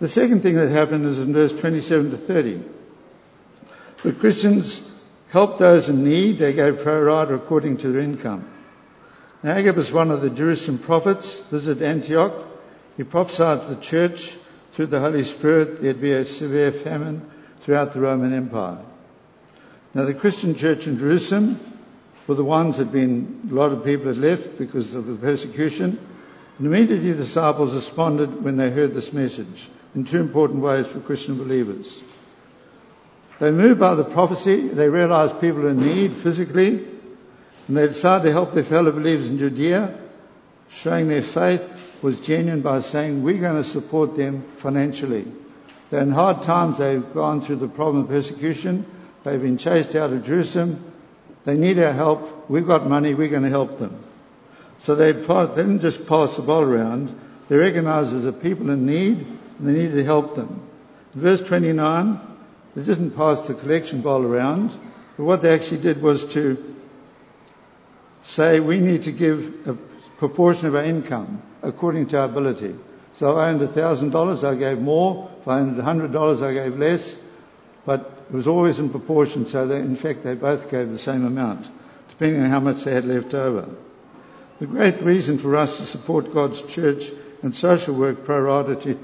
The 0.00 0.08
second 0.08 0.40
thing 0.40 0.56
that 0.56 0.68
happened 0.70 1.06
is 1.06 1.20
in 1.20 1.32
verse 1.32 1.52
27 1.52 2.10
to 2.10 2.16
30. 2.16 2.64
The 4.02 4.12
Christians 4.12 4.82
helped 5.28 5.60
those 5.60 5.88
in 5.88 6.02
need. 6.02 6.38
They 6.38 6.54
gave 6.54 6.80
pro 6.80 7.04
rata 7.04 7.34
according 7.34 7.76
to 7.78 7.92
their 7.92 8.02
income. 8.02 8.50
Now, 9.44 9.52
Agabus, 9.52 9.92
one 9.92 10.10
of 10.10 10.22
the 10.22 10.30
Jerusalem 10.30 10.78
prophets, 10.78 11.38
visited 11.50 11.84
Antioch. 11.84 12.34
He 12.96 13.04
prophesied 13.04 13.60
to 13.60 13.74
the 13.76 13.80
church 13.80 14.36
through 14.72 14.86
the 14.86 14.98
Holy 14.98 15.22
Spirit 15.22 15.80
there'd 15.80 16.00
be 16.00 16.10
a 16.10 16.24
severe 16.24 16.72
famine 16.72 17.30
throughout 17.64 17.94
the 17.94 18.00
Roman 18.00 18.34
Empire. 18.34 18.78
Now, 19.94 20.04
the 20.04 20.14
Christian 20.14 20.54
church 20.54 20.86
in 20.86 20.98
Jerusalem 20.98 21.58
were 22.26 22.34
the 22.34 22.44
ones 22.44 22.76
that 22.76 22.84
had 22.84 22.92
been, 22.92 23.48
a 23.50 23.54
lot 23.54 23.72
of 23.72 23.84
people 23.84 24.08
had 24.08 24.18
left 24.18 24.58
because 24.58 24.94
of 24.94 25.06
the 25.06 25.14
persecution. 25.14 25.98
And 26.58 26.66
immediately 26.66 27.12
the 27.12 27.22
disciples 27.22 27.74
responded 27.74 28.44
when 28.44 28.56
they 28.56 28.70
heard 28.70 28.92
this 28.92 29.12
message 29.12 29.68
in 29.94 30.04
two 30.04 30.20
important 30.20 30.60
ways 30.60 30.86
for 30.86 31.00
Christian 31.00 31.38
believers. 31.38 32.00
They 33.40 33.50
moved 33.50 33.80
by 33.80 33.94
the 33.94 34.04
prophecy, 34.04 34.68
they 34.68 34.88
realized 34.88 35.40
people 35.40 35.66
in 35.66 35.80
need 35.80 36.12
physically, 36.12 36.84
and 37.66 37.76
they 37.76 37.86
decided 37.86 38.24
to 38.24 38.32
help 38.32 38.52
their 38.52 38.62
fellow 38.62 38.92
believers 38.92 39.28
in 39.28 39.38
Judea, 39.38 39.98
showing 40.68 41.08
their 41.08 41.22
faith 41.22 41.62
was 42.02 42.20
genuine 42.20 42.60
by 42.60 42.80
saying, 42.80 43.22
we're 43.22 43.40
going 43.40 43.62
to 43.62 43.68
support 43.68 44.16
them 44.16 44.44
financially. 44.58 45.26
In 45.94 46.10
hard 46.10 46.42
times. 46.42 46.78
They've 46.78 47.14
gone 47.14 47.40
through 47.40 47.56
the 47.56 47.68
problem 47.68 48.04
of 48.04 48.08
persecution. 48.08 48.84
They've 49.22 49.40
been 49.40 49.58
chased 49.58 49.94
out 49.94 50.12
of 50.12 50.24
Jerusalem. 50.24 50.92
They 51.44 51.56
need 51.56 51.78
our 51.78 51.92
help. 51.92 52.50
We've 52.50 52.66
got 52.66 52.86
money. 52.86 53.14
We're 53.14 53.28
going 53.28 53.42
to 53.42 53.48
help 53.48 53.78
them. 53.78 53.96
So 54.78 54.94
they, 54.94 55.12
they 55.12 55.46
didn't 55.54 55.80
just 55.80 56.06
pass 56.06 56.36
the 56.36 56.42
ball 56.42 56.62
around. 56.62 57.18
They 57.48 57.56
recognized 57.56 58.12
there's 58.12 58.24
a 58.24 58.32
people 58.32 58.70
in 58.70 58.86
need 58.86 59.18
and 59.58 59.68
they 59.68 59.72
needed 59.72 59.94
to 59.94 60.04
help 60.04 60.34
them. 60.34 60.60
verse 61.14 61.46
29, 61.46 62.20
they 62.74 62.82
didn't 62.82 63.12
pass 63.12 63.40
the 63.40 63.54
collection 63.54 64.00
bowl 64.00 64.24
around, 64.24 64.76
but 65.16 65.24
what 65.24 65.42
they 65.42 65.54
actually 65.54 65.80
did 65.80 66.02
was 66.02 66.24
to 66.34 66.74
say 68.22 68.60
we 68.60 68.80
need 68.80 69.04
to 69.04 69.12
give 69.12 69.68
a 69.68 69.74
proportion 70.18 70.66
of 70.66 70.74
our 70.74 70.82
income 70.82 71.42
according 71.62 72.08
to 72.08 72.18
our 72.18 72.26
ability. 72.26 72.74
So 73.12 73.36
I 73.36 73.50
owned 73.50 73.60
$1,000, 73.60 74.44
I 74.44 74.54
gave 74.56 74.78
more. 74.78 75.30
Owned 75.46 75.76
$100, 75.76 76.42
I 76.42 76.54
gave 76.54 76.78
less. 76.78 77.16
But 77.84 78.00
it 78.30 78.34
was 78.34 78.46
always 78.46 78.78
in 78.78 78.88
proportion, 78.90 79.46
so 79.46 79.66
they, 79.66 79.78
in 79.78 79.96
fact 79.96 80.24
they 80.24 80.34
both 80.34 80.70
gave 80.70 80.90
the 80.90 80.98
same 80.98 81.26
amount, 81.26 81.68
depending 82.08 82.42
on 82.42 82.48
how 82.48 82.60
much 82.60 82.84
they 82.84 82.92
had 82.92 83.04
left 83.04 83.34
over. 83.34 83.68
The 84.60 84.66
great 84.66 85.00
reason 85.02 85.38
for 85.38 85.56
us 85.56 85.78
to 85.78 85.84
support 85.84 86.32
God's 86.32 86.62
church 86.62 87.10
and 87.42 87.54
social 87.54 87.94
work 87.94 88.24
to, 88.26 88.98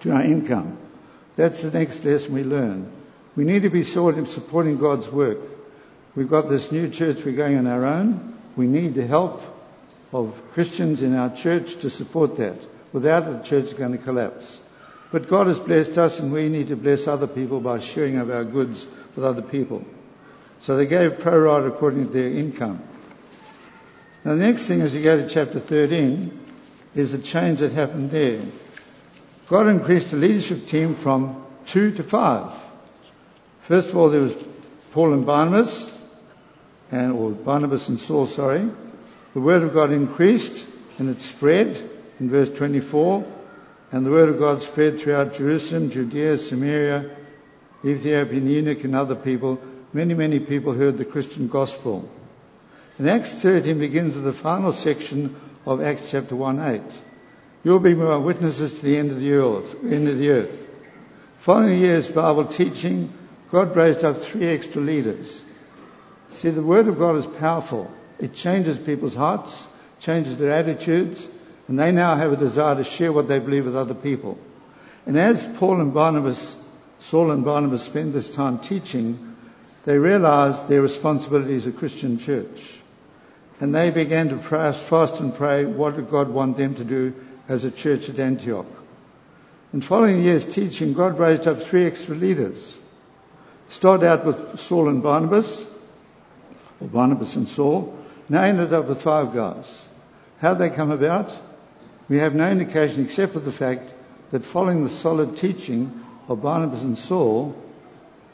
to 0.00 0.10
our 0.12 0.22
income. 0.22 0.76
That's 1.36 1.62
the 1.62 1.70
next 1.70 2.04
lesson 2.04 2.34
we 2.34 2.42
learn. 2.42 2.90
We 3.36 3.44
need 3.44 3.62
to 3.62 3.70
be 3.70 3.84
sought 3.84 4.16
in 4.16 4.26
supporting 4.26 4.78
God's 4.78 5.08
work. 5.08 5.38
We've 6.16 6.28
got 6.28 6.48
this 6.48 6.72
new 6.72 6.88
church 6.88 7.24
we're 7.24 7.36
going 7.36 7.58
on 7.58 7.68
our 7.68 7.84
own. 7.84 8.36
We 8.56 8.66
need 8.66 8.94
the 8.94 9.06
help 9.06 9.40
of 10.12 10.34
Christians 10.52 11.02
in 11.02 11.14
our 11.14 11.34
church 11.34 11.76
to 11.76 11.90
support 11.90 12.38
that. 12.38 12.56
Without 12.92 13.28
it, 13.28 13.30
the 13.30 13.44
church 13.44 13.66
is 13.66 13.74
going 13.74 13.92
to 13.92 13.98
collapse. 13.98 14.60
But 15.12 15.28
God 15.28 15.48
has 15.48 15.58
blessed 15.58 15.98
us 15.98 16.20
and 16.20 16.32
we 16.32 16.48
need 16.48 16.68
to 16.68 16.76
bless 16.76 17.08
other 17.08 17.26
people 17.26 17.60
by 17.60 17.80
sharing 17.80 18.18
of 18.18 18.30
our 18.30 18.44
goods 18.44 18.86
with 19.16 19.24
other 19.24 19.42
people. 19.42 19.84
So 20.60 20.76
they 20.76 20.86
gave 20.86 21.18
pro 21.20 21.38
rata 21.38 21.66
according 21.66 22.06
to 22.06 22.12
their 22.12 22.30
income. 22.30 22.82
Now 24.24 24.34
the 24.34 24.46
next 24.46 24.66
thing 24.66 24.82
as 24.82 24.94
you 24.94 25.02
go 25.02 25.20
to 25.20 25.28
chapter 25.28 25.58
13 25.58 26.38
is 26.94 27.12
the 27.12 27.18
change 27.18 27.60
that 27.60 27.72
happened 27.72 28.10
there. 28.10 28.40
God 29.48 29.66
increased 29.66 30.10
the 30.10 30.16
leadership 30.16 30.66
team 30.66 30.94
from 30.94 31.44
two 31.66 31.90
to 31.92 32.02
five. 32.02 32.52
First 33.62 33.88
of 33.88 33.96
all, 33.96 34.10
there 34.10 34.20
was 34.20 34.34
Paul 34.92 35.12
and 35.12 35.24
Barnabas, 35.24 35.90
and, 36.92 37.12
or 37.12 37.30
Barnabas 37.30 37.88
and 37.88 37.98
Saul, 37.98 38.26
sorry. 38.26 38.68
The 39.32 39.40
word 39.40 39.62
of 39.62 39.72
God 39.72 39.92
increased 39.92 40.66
and 40.98 41.08
it 41.08 41.20
spread 41.20 41.80
in 42.18 42.30
verse 42.30 42.50
24. 42.50 43.24
And 43.92 44.06
the 44.06 44.10
word 44.10 44.28
of 44.28 44.38
God 44.38 44.62
spread 44.62 45.00
throughout 45.00 45.34
Jerusalem, 45.34 45.90
Judea, 45.90 46.38
Samaria, 46.38 47.10
Ethiopian 47.84 48.46
eunuch 48.48 48.84
and 48.84 48.94
other 48.94 49.16
people. 49.16 49.60
Many, 49.92 50.14
many 50.14 50.38
people 50.38 50.74
heard 50.74 50.96
the 50.96 51.04
Christian 51.04 51.48
gospel. 51.48 52.08
And 52.98 53.10
Acts 53.10 53.32
13 53.32 53.78
begins 53.78 54.14
with 54.14 54.24
the 54.24 54.32
final 54.32 54.72
section 54.72 55.34
of 55.66 55.82
Acts 55.82 56.10
chapter 56.10 56.36
1 56.36 56.60
8. 56.60 56.82
You'll 57.64 57.80
be 57.80 57.94
my 57.94 58.16
witnesses 58.16 58.74
to 58.74 58.84
the 58.84 58.96
end 58.96 59.10
of 59.10 59.20
the 59.20 59.32
earth. 59.32 59.74
End 59.84 60.08
of 60.08 60.18
the 60.18 60.30
earth. 60.30 60.68
Following 61.38 61.68
the 61.68 61.74
years 61.74 62.08
Bible 62.08 62.44
teaching, 62.44 63.12
God 63.50 63.74
raised 63.74 64.04
up 64.04 64.18
three 64.18 64.46
extra 64.46 64.80
leaders. 64.80 65.42
See, 66.30 66.50
the 66.50 66.62
Word 66.62 66.86
of 66.86 66.98
God 66.98 67.16
is 67.16 67.26
powerful. 67.26 67.90
It 68.18 68.34
changes 68.34 68.78
people's 68.78 69.14
hearts, 69.14 69.66
changes 69.98 70.36
their 70.36 70.52
attitudes, 70.52 71.28
and 71.70 71.78
they 71.78 71.92
now 71.92 72.16
have 72.16 72.32
a 72.32 72.36
desire 72.36 72.74
to 72.74 72.82
share 72.82 73.12
what 73.12 73.28
they 73.28 73.38
believe 73.38 73.64
with 73.64 73.76
other 73.76 73.94
people. 73.94 74.36
And 75.06 75.16
as 75.16 75.46
Paul 75.58 75.80
and 75.80 75.94
Barnabas, 75.94 76.60
Saul 76.98 77.30
and 77.30 77.44
Barnabas 77.44 77.84
spent 77.84 78.12
this 78.12 78.34
time 78.34 78.58
teaching, 78.58 79.36
they 79.84 79.96
realized 79.96 80.66
their 80.66 80.82
responsibility 80.82 81.54
as 81.54 81.68
a 81.68 81.72
Christian 81.72 82.18
church. 82.18 82.80
And 83.60 83.72
they 83.72 83.90
began 83.90 84.30
to 84.30 84.38
fast 84.38 85.20
and 85.20 85.32
pray, 85.32 85.64
what 85.64 85.94
did 85.94 86.10
God 86.10 86.28
want 86.28 86.56
them 86.56 86.74
to 86.74 86.82
do 86.82 87.14
as 87.48 87.62
a 87.62 87.70
church 87.70 88.08
at 88.08 88.18
Antioch? 88.18 88.66
And 89.72 89.84
following 89.84 90.16
the 90.16 90.24
year's 90.24 90.44
teaching, 90.44 90.92
God 90.92 91.20
raised 91.20 91.46
up 91.46 91.62
three 91.62 91.84
extra 91.84 92.16
leaders. 92.16 92.76
Started 93.68 94.08
out 94.08 94.26
with 94.26 94.58
Saul 94.58 94.88
and 94.88 95.04
Barnabas, 95.04 95.64
or 96.80 96.88
Barnabas 96.88 97.36
and 97.36 97.48
Saul, 97.48 97.96
now 98.28 98.42
ended 98.42 98.72
up 98.72 98.86
with 98.86 99.02
five 99.02 99.32
guys. 99.32 99.86
How'd 100.40 100.58
they 100.58 100.70
come 100.70 100.90
about? 100.90 101.32
We 102.10 102.18
have 102.18 102.34
no 102.34 102.50
indication 102.50 103.04
except 103.04 103.32
for 103.34 103.38
the 103.38 103.52
fact 103.52 103.94
that 104.32 104.44
following 104.44 104.82
the 104.82 104.90
solid 104.90 105.36
teaching 105.36 106.04
of 106.26 106.42
Barnabas 106.42 106.82
and 106.82 106.98
Saul, 106.98 107.56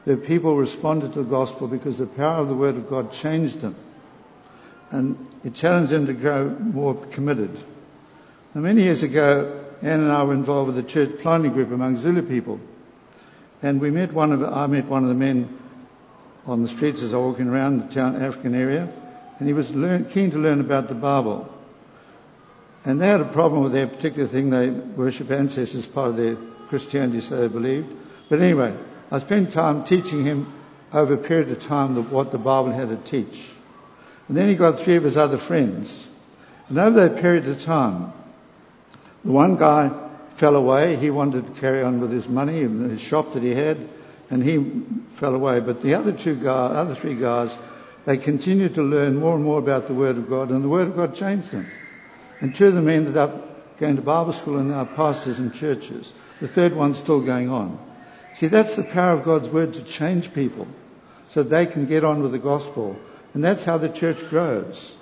the 0.06 0.16
people 0.16 0.56
responded 0.56 1.12
to 1.12 1.22
the 1.22 1.28
gospel 1.28 1.68
because 1.68 1.98
the 1.98 2.06
power 2.06 2.38
of 2.38 2.48
the 2.48 2.54
word 2.54 2.76
of 2.76 2.88
God 2.88 3.12
changed 3.12 3.60
them. 3.60 3.76
And 4.90 5.18
It 5.44 5.54
challenged 5.54 5.92
them 5.92 6.06
to 6.06 6.14
grow 6.14 6.48
more 6.48 6.94
committed. 6.94 7.50
Now, 8.54 8.62
many 8.62 8.82
years 8.82 9.02
ago, 9.02 9.62
Anne 9.82 10.00
and 10.00 10.10
I 10.10 10.24
were 10.24 10.32
involved 10.32 10.74
with 10.74 10.84
a 10.84 10.88
church 10.88 11.20
planting 11.20 11.52
group 11.52 11.70
among 11.70 11.98
Zulu 11.98 12.22
people. 12.22 12.58
And 13.62 13.78
we 13.78 13.90
met 13.90 14.10
one 14.10 14.32
of, 14.32 14.42
I 14.42 14.66
met 14.68 14.86
one 14.86 15.02
of 15.02 15.10
the 15.10 15.14
men 15.14 15.54
on 16.46 16.62
the 16.62 16.68
streets 16.68 17.02
as 17.02 17.12
I 17.12 17.18
was 17.18 17.32
walking 17.32 17.48
around 17.48 17.80
the 17.80 17.94
town 17.94 18.22
African 18.22 18.54
area, 18.54 18.88
and 19.38 19.46
he 19.46 19.52
was 19.52 19.74
learn, 19.74 20.06
keen 20.06 20.30
to 20.30 20.38
learn 20.38 20.60
about 20.60 20.88
the 20.88 20.94
Bible. 20.94 21.52
And 22.86 23.00
they 23.00 23.08
had 23.08 23.20
a 23.20 23.24
problem 23.24 23.64
with 23.64 23.72
their 23.72 23.88
particular 23.88 24.28
thing. 24.28 24.50
They 24.50 24.70
worship 24.70 25.32
ancestors, 25.32 25.84
part 25.84 26.10
of 26.10 26.16
their 26.16 26.36
Christianity, 26.68 27.20
so 27.20 27.36
they 27.36 27.48
believed. 27.48 27.92
But 28.28 28.40
anyway, 28.40 28.76
I 29.10 29.18
spent 29.18 29.50
time 29.50 29.82
teaching 29.82 30.24
him 30.24 30.52
over 30.92 31.14
a 31.14 31.18
period 31.18 31.50
of 31.50 31.60
time 31.60 31.96
what 32.10 32.30
the 32.30 32.38
Bible 32.38 32.70
had 32.70 32.88
to 32.90 32.96
teach. 32.96 33.50
And 34.28 34.36
then 34.36 34.48
he 34.48 34.54
got 34.54 34.78
three 34.78 34.94
of 34.94 35.02
his 35.02 35.16
other 35.16 35.36
friends. 35.36 36.06
And 36.68 36.78
over 36.78 37.08
that 37.08 37.20
period 37.20 37.48
of 37.48 37.60
time, 37.60 38.12
the 39.24 39.32
one 39.32 39.56
guy 39.56 39.90
fell 40.36 40.54
away. 40.54 40.94
He 40.94 41.10
wanted 41.10 41.44
to 41.52 41.60
carry 41.60 41.82
on 41.82 42.00
with 42.00 42.12
his 42.12 42.28
money 42.28 42.62
and 42.62 42.88
his 42.88 43.00
shop 43.00 43.32
that 43.32 43.42
he 43.42 43.52
had, 43.52 43.78
and 44.30 44.44
he 44.44 44.64
fell 45.10 45.34
away. 45.34 45.58
But 45.58 45.82
the 45.82 45.94
other 45.94 46.12
two 46.12 46.36
guys, 46.36 46.76
other 46.76 46.94
three 46.94 47.16
guys, 47.16 47.56
they 48.04 48.16
continued 48.16 48.76
to 48.76 48.82
learn 48.82 49.16
more 49.16 49.34
and 49.34 49.42
more 49.42 49.58
about 49.58 49.88
the 49.88 49.94
Word 49.94 50.16
of 50.18 50.28
God, 50.28 50.50
and 50.50 50.62
the 50.62 50.68
Word 50.68 50.86
of 50.86 50.94
God 50.96 51.16
changed 51.16 51.50
them. 51.50 51.66
And 52.40 52.54
two 52.54 52.66
of 52.66 52.74
them 52.74 52.88
ended 52.88 53.16
up 53.16 53.78
going 53.78 53.96
to 53.96 54.02
Bible 54.02 54.32
school 54.32 54.58
and 54.58 54.70
now 54.70 54.84
pastors 54.84 55.38
in 55.38 55.52
churches. 55.52 56.12
The 56.40 56.48
third 56.48 56.74
one's 56.74 56.98
still 56.98 57.20
going 57.20 57.50
on. 57.50 57.78
See, 58.34 58.48
that's 58.48 58.76
the 58.76 58.84
power 58.84 59.12
of 59.12 59.24
God's 59.24 59.48
Word 59.48 59.74
to 59.74 59.82
change 59.82 60.34
people 60.34 60.66
so 61.30 61.42
they 61.42 61.66
can 61.66 61.86
get 61.86 62.04
on 62.04 62.22
with 62.22 62.32
the 62.32 62.38
gospel. 62.38 62.98
And 63.34 63.42
that's 63.42 63.64
how 63.64 63.78
the 63.78 63.88
church 63.88 64.28
grows. 64.28 64.94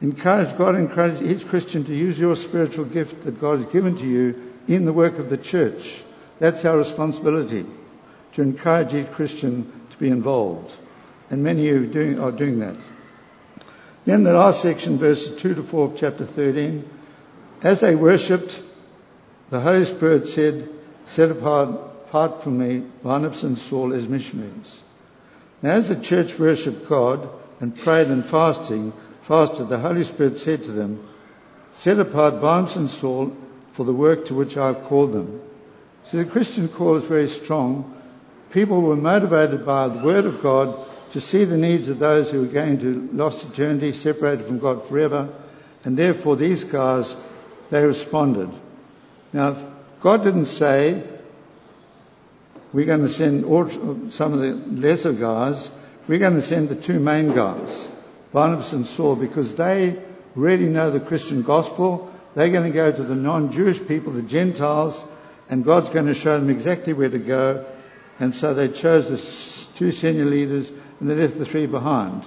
Encourage 0.00 0.56
God, 0.56 0.74
encourage 0.74 1.22
each 1.22 1.46
Christian 1.46 1.84
to 1.84 1.94
use 1.94 2.18
your 2.18 2.34
spiritual 2.34 2.86
gift 2.86 3.24
that 3.24 3.40
God 3.40 3.58
has 3.58 3.72
given 3.72 3.96
to 3.98 4.04
you 4.04 4.52
in 4.66 4.84
the 4.84 4.92
work 4.92 5.18
of 5.18 5.30
the 5.30 5.36
church. 5.36 6.02
That's 6.38 6.64
our 6.64 6.76
responsibility, 6.76 7.64
to 8.32 8.42
encourage 8.42 8.94
each 8.94 9.10
Christian 9.12 9.70
to 9.90 9.98
be 9.98 10.08
involved. 10.08 10.74
And 11.30 11.44
many 11.44 11.68
of 11.68 11.94
you 11.94 12.22
are 12.22 12.32
doing 12.32 12.58
that. 12.58 12.76
Then 14.04 14.24
the 14.24 14.32
last 14.32 14.62
section, 14.62 14.98
verses 14.98 15.36
2 15.36 15.54
to 15.54 15.62
4 15.62 15.84
of 15.86 15.96
chapter 15.96 16.24
13. 16.24 16.88
As 17.62 17.78
they 17.78 17.94
worshipped, 17.94 18.60
the 19.50 19.60
Holy 19.60 19.84
Spirit 19.84 20.26
said, 20.26 20.68
Set 21.06 21.30
apart, 21.30 21.68
apart 22.08 22.42
from 22.42 22.58
me 22.58 22.82
Barnabas 23.04 23.44
and 23.44 23.56
Saul 23.56 23.92
as 23.92 24.08
missionaries. 24.08 24.80
Now, 25.62 25.72
as 25.72 25.88
the 25.88 25.96
church 25.96 26.36
worshipped 26.36 26.88
God 26.88 27.28
and 27.60 27.76
prayed 27.76 28.08
and 28.08 28.24
fasting, 28.24 28.92
fasted, 29.22 29.68
the 29.68 29.78
Holy 29.78 30.02
Spirit 30.02 30.38
said 30.38 30.64
to 30.64 30.72
them, 30.72 31.06
Set 31.72 32.00
apart 32.00 32.40
Barnabas 32.40 32.74
and 32.74 32.90
Saul 32.90 33.36
for 33.72 33.84
the 33.84 33.92
work 33.92 34.26
to 34.26 34.34
which 34.34 34.56
I 34.56 34.66
have 34.68 34.84
called 34.84 35.12
them. 35.12 35.40
See, 36.04 36.18
the 36.18 36.24
Christian 36.24 36.68
call 36.68 36.96
is 36.96 37.04
very 37.04 37.28
strong. 37.28 37.96
People 38.50 38.82
were 38.82 38.96
motivated 38.96 39.64
by 39.64 39.86
the 39.86 40.04
Word 40.04 40.24
of 40.24 40.42
God 40.42 40.76
to 41.12 41.20
see 41.20 41.44
the 41.44 41.58
needs 41.58 41.88
of 41.88 41.98
those 41.98 42.30
who 42.30 42.40
were 42.40 42.46
going 42.46 42.78
to 42.80 43.08
lost 43.12 43.44
eternity, 43.44 43.92
separated 43.92 44.44
from 44.44 44.58
God 44.58 44.82
forever, 44.84 45.28
and 45.84 45.96
therefore 45.96 46.36
these 46.36 46.64
guys, 46.64 47.14
they 47.68 47.84
responded. 47.84 48.50
Now, 49.32 49.56
God 50.00 50.24
didn't 50.24 50.46
say, 50.46 51.02
we're 52.72 52.86
going 52.86 53.02
to 53.02 53.08
send 53.08 53.44
all, 53.44 53.68
some 54.10 54.32
of 54.32 54.40
the 54.40 54.54
lesser 54.54 55.12
guys, 55.12 55.70
we're 56.08 56.18
going 56.18 56.34
to 56.34 56.42
send 56.42 56.70
the 56.70 56.76
two 56.76 56.98
main 56.98 57.34
guys, 57.34 57.88
Barnabas 58.32 58.72
and 58.72 58.86
Saul, 58.86 59.14
because 59.14 59.54
they 59.54 60.02
really 60.34 60.66
know 60.66 60.90
the 60.90 61.00
Christian 61.00 61.42
gospel. 61.42 62.10
They're 62.34 62.48
going 62.48 62.70
to 62.70 62.74
go 62.74 62.90
to 62.90 63.02
the 63.02 63.14
non-Jewish 63.14 63.86
people, 63.86 64.12
the 64.12 64.22
Gentiles, 64.22 65.04
and 65.50 65.62
God's 65.62 65.90
going 65.90 66.06
to 66.06 66.14
show 66.14 66.38
them 66.38 66.48
exactly 66.48 66.94
where 66.94 67.10
to 67.10 67.18
go. 67.18 67.66
And 68.18 68.34
so 68.34 68.54
they 68.54 68.68
chose 68.68 69.10
the 69.10 69.78
two 69.78 69.92
senior 69.92 70.24
leaders 70.24 70.72
and 71.02 71.10
they 71.10 71.16
left 71.16 71.36
the 71.36 71.44
three 71.44 71.66
behind. 71.66 72.22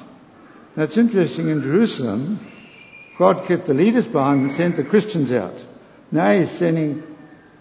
Now 0.75 0.83
it's 0.83 0.97
interesting 0.97 1.47
in 1.47 1.63
Jerusalem, 1.63 2.45
God 3.17 3.45
kept 3.45 3.67
the 3.67 3.73
leaders 3.73 4.05
behind 4.05 4.41
and 4.41 4.51
sent 4.51 4.75
the 4.75 4.83
Christians 4.83 5.31
out. 5.31 5.55
Now 6.11 6.33
he's 6.33 6.51
sending 6.51 7.01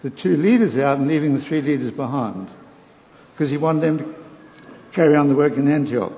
the 0.01 0.09
two 0.09 0.35
leaders 0.35 0.77
out 0.77 0.97
and 0.97 1.07
leaving 1.07 1.33
the 1.33 1.39
three 1.39 1.61
leaders 1.61 1.91
behind 1.91 2.49
because 3.31 3.49
he 3.49 3.55
wanted 3.55 3.83
them 3.83 3.97
to 3.99 4.15
carry 4.91 5.15
on 5.15 5.29
the 5.29 5.35
work 5.35 5.55
in 5.55 5.69
Antioch. 5.69 6.11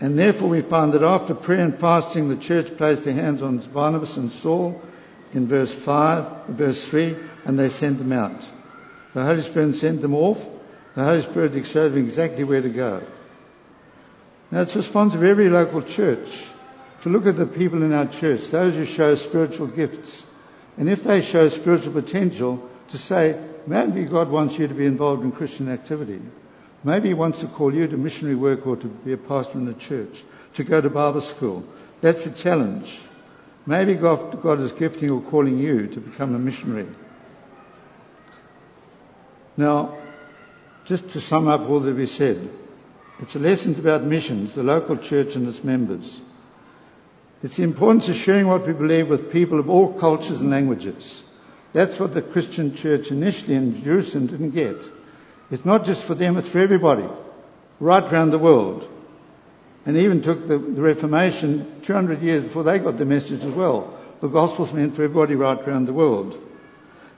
And 0.00 0.16
therefore 0.16 0.48
we 0.48 0.60
find 0.60 0.92
that 0.92 1.02
after 1.02 1.34
prayer 1.34 1.64
and 1.64 1.76
fasting, 1.76 2.28
the 2.28 2.36
church 2.36 2.76
placed 2.76 3.02
their 3.02 3.14
hands 3.14 3.42
on 3.42 3.58
Barnabas 3.58 4.16
and 4.16 4.30
Saul 4.30 4.80
in 5.32 5.48
verse 5.48 5.74
5, 5.74 6.46
verse 6.50 6.86
3, 6.86 7.16
and 7.44 7.58
they 7.58 7.70
sent 7.70 7.98
them 7.98 8.12
out. 8.12 8.46
The 9.12 9.24
Holy 9.24 9.42
Spirit 9.42 9.74
sent 9.74 10.02
them 10.02 10.14
off. 10.14 10.46
The 10.94 11.02
Holy 11.02 11.22
Spirit 11.22 11.66
showed 11.66 11.88
them 11.88 12.04
exactly 12.04 12.44
where 12.44 12.62
to 12.62 12.68
go. 12.68 13.02
Now 14.50 14.60
it's 14.62 14.76
response 14.76 15.14
of 15.14 15.24
every 15.24 15.48
local 15.48 15.82
church 15.82 16.44
to 17.02 17.08
look 17.08 17.26
at 17.26 17.36
the 17.36 17.46
people 17.46 17.82
in 17.82 17.92
our 17.92 18.06
church, 18.06 18.48
those 18.48 18.76
who 18.76 18.84
show 18.84 19.14
spiritual 19.14 19.66
gifts. 19.66 20.24
And 20.76 20.88
if 20.88 21.02
they 21.02 21.22
show 21.22 21.48
spiritual 21.48 21.92
potential, 21.92 22.68
to 22.88 22.98
say, 22.98 23.40
maybe 23.66 24.04
God 24.04 24.30
wants 24.30 24.58
you 24.58 24.68
to 24.68 24.74
be 24.74 24.86
involved 24.86 25.24
in 25.24 25.32
Christian 25.32 25.68
activity. 25.68 26.20
Maybe 26.84 27.08
He 27.08 27.14
wants 27.14 27.40
to 27.40 27.46
call 27.46 27.74
you 27.74 27.86
to 27.88 27.96
missionary 27.96 28.36
work 28.36 28.66
or 28.66 28.76
to 28.76 28.86
be 28.86 29.12
a 29.12 29.16
pastor 29.16 29.58
in 29.58 29.66
the 29.66 29.74
church, 29.74 30.22
to 30.54 30.64
go 30.64 30.80
to 30.80 30.90
Bible 30.90 31.20
school. 31.20 31.64
That's 32.00 32.26
a 32.26 32.32
challenge. 32.32 32.98
Maybe 33.66 33.94
God, 33.94 34.40
God 34.42 34.60
is 34.60 34.72
gifting 34.72 35.10
or 35.10 35.20
calling 35.20 35.58
you 35.58 35.88
to 35.88 36.00
become 36.00 36.34
a 36.34 36.38
missionary. 36.38 36.86
Now, 39.56 39.96
just 40.84 41.10
to 41.10 41.20
sum 41.20 41.48
up 41.48 41.68
all 41.68 41.80
that 41.80 41.96
we 41.96 42.06
said, 42.06 42.48
it's 43.20 43.36
a 43.36 43.38
lesson 43.38 43.74
about 43.78 44.02
missions, 44.02 44.54
the 44.54 44.62
local 44.62 44.96
church 44.96 45.36
and 45.36 45.48
its 45.48 45.64
members. 45.64 46.20
It's 47.42 47.56
the 47.56 47.62
importance 47.62 48.08
of 48.08 48.16
sharing 48.16 48.46
what 48.46 48.66
we 48.66 48.72
believe 48.72 49.08
with 49.08 49.32
people 49.32 49.58
of 49.58 49.70
all 49.70 49.92
cultures 49.92 50.40
and 50.40 50.50
languages. 50.50 51.22
That's 51.72 51.98
what 52.00 52.14
the 52.14 52.22
Christian 52.22 52.74
church 52.74 53.10
initially 53.10 53.54
in 53.54 53.82
Jerusalem 53.82 54.26
didn't 54.26 54.50
get. 54.50 54.76
It's 55.50 55.64
not 55.64 55.84
just 55.84 56.02
for 56.02 56.14
them, 56.14 56.36
it's 56.36 56.48
for 56.48 56.58
everybody, 56.58 57.04
right 57.80 58.02
around 58.02 58.30
the 58.30 58.38
world. 58.38 58.88
And 59.84 59.96
even 59.96 60.22
took 60.22 60.48
the, 60.48 60.58
the 60.58 60.82
Reformation 60.82 61.80
200 61.82 62.22
years 62.22 62.42
before 62.42 62.64
they 62.64 62.78
got 62.78 62.98
the 62.98 63.04
message 63.04 63.44
as 63.44 63.52
well. 63.52 63.96
The 64.20 64.28
gospel's 64.28 64.72
meant 64.72 64.96
for 64.96 65.02
everybody 65.02 65.34
right 65.34 65.58
around 65.68 65.84
the 65.86 65.92
world. 65.92 66.40